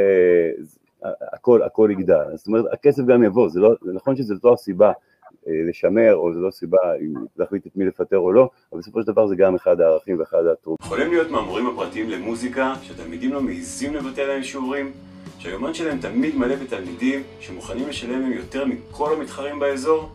הכל, 1.33 1.63
הכל 1.63 1.89
יגדל, 1.91 2.23
זאת 2.35 2.47
אומרת 2.47 2.65
הכסף 2.73 3.03
גם 3.03 3.23
יבוא, 3.23 3.49
זה, 3.49 3.59
לא, 3.59 3.75
זה 3.81 3.93
נכון 3.93 4.15
שזו 4.15 4.35
לא 4.43 4.53
הסיבה. 4.53 4.87
אה, 4.87 4.93
לשמר, 5.69 6.15
או 6.15 6.33
זו 6.33 6.39
לא 6.39 6.51
סיבה 6.51 6.77
אם 7.01 7.13
להחליט 7.37 7.67
את 7.67 7.71
מי 7.75 7.85
לפטר 7.85 8.17
או 8.17 8.31
לא, 8.31 8.49
אבל 8.71 8.81
בסופו 8.81 9.01
של 9.01 9.07
דבר 9.07 9.27
זה 9.27 9.35
גם 9.35 9.55
אחד 9.55 9.81
הערכים 9.81 10.19
ואחד 10.19 10.45
התרומות. 10.45 10.79
יכולים 10.81 11.11
להיות 11.11 11.31
מהמורים 11.31 11.67
הפרטיים 11.67 12.09
למוזיקה, 12.09 12.73
שתלמידים 12.83 13.33
לא 13.33 13.41
מעיזים 13.41 13.95
לבטל 13.95 14.27
להם 14.27 14.43
שיעורים, 14.43 14.91
שהיומן 15.39 15.73
שלהם 15.73 15.99
תמיד 15.99 16.35
מלא 16.35 16.55
בתלמידים 16.55 17.23
שמוכנים 17.39 17.89
לשלם 17.89 18.21
להם 18.21 18.31
יותר 18.31 18.65
מכל 18.65 19.13
המתחרים 19.13 19.59
באזור? 19.59 20.09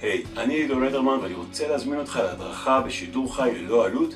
היי, 0.00 0.22
hey, 0.24 0.40
אני 0.40 0.54
עידו 0.54 0.80
לדרמן 0.80 1.18
ואני 1.22 1.34
רוצה 1.34 1.68
להזמין 1.68 1.98
אותך 1.98 2.16
להדרכה 2.16 2.80
בשידור 2.80 3.36
חי 3.36 3.50
ללא 3.54 3.86
עלות 3.86 4.14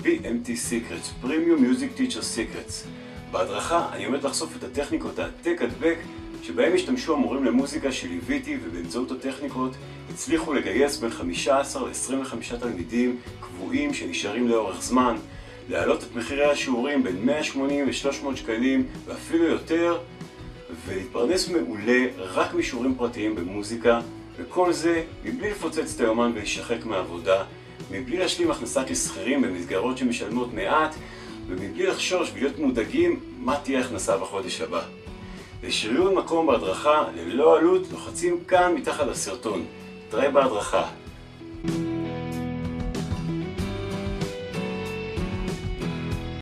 PMT 0.00 0.46
Secrets, 0.46 1.24
Premium 1.24 1.60
Music 1.60 1.98
Teacher 1.98 2.22
Secrets. 2.36 2.86
בהדרכה 3.30 3.88
אני 3.92 4.04
עומד 4.04 4.22
לחשוף 4.22 4.56
את 4.56 4.64
הטכניקות 4.64 5.18
העתק 5.18 5.62
הדבק 5.62 5.96
שבהם 6.42 6.74
השתמשו 6.74 7.14
המורים 7.14 7.44
למוזיקה 7.44 7.92
שליוויתי 7.92 8.58
ובאמצעות 8.64 9.10
הטכניקות 9.10 9.72
הצליחו 10.10 10.52
לגייס 10.52 10.96
בין 10.96 11.10
15 11.10 11.88
ל-25 11.88 12.56
תלמידים 12.60 13.16
קבועים 13.40 13.94
שנשארים 13.94 14.48
לאורך 14.48 14.82
זמן, 14.82 15.16
להעלות 15.68 16.02
את 16.02 16.16
מחירי 16.16 16.44
השיעורים 16.44 17.02
בין 17.02 17.24
180 17.24 17.88
ל-300 17.88 18.36
שקלים 18.36 18.86
ואפילו 19.06 19.44
יותר 19.44 19.98
ולהתפרנס 20.86 21.48
מעולה 21.48 22.06
רק 22.18 22.54
משיעורים 22.54 22.94
פרטיים 22.94 23.34
במוזיקה 23.34 24.00
וכל 24.36 24.72
זה 24.72 25.02
מבלי 25.24 25.50
לפוצץ 25.50 25.94
את 25.94 26.00
היומן 26.00 26.30
ולהישחק 26.34 26.84
מהעבודה, 26.84 27.44
מבלי 27.90 28.16
להשלים 28.16 28.50
הכנסה 28.50 28.84
כשכירים 28.84 29.42
במסגרות 29.42 29.98
שמשלמות 29.98 30.54
מעט 30.54 30.94
ומבלי 31.46 31.86
לחשוש 31.86 32.30
ולהיות 32.34 32.58
מודאגים 32.58 33.20
מה 33.38 33.56
תהיה 33.56 33.80
הכנסה 33.80 34.18
בחודש 34.18 34.60
הבא. 34.60 35.01
לשריון 35.62 36.14
מקום 36.14 36.46
בהדרכה 36.46 37.04
ללא 37.16 37.58
עלות 37.58 37.82
לוחצים 37.92 38.44
כאן 38.44 38.74
מתחת 38.74 39.06
לסרטון. 39.06 39.64
תראה 40.10 40.30
בהדרכה. 40.30 41.01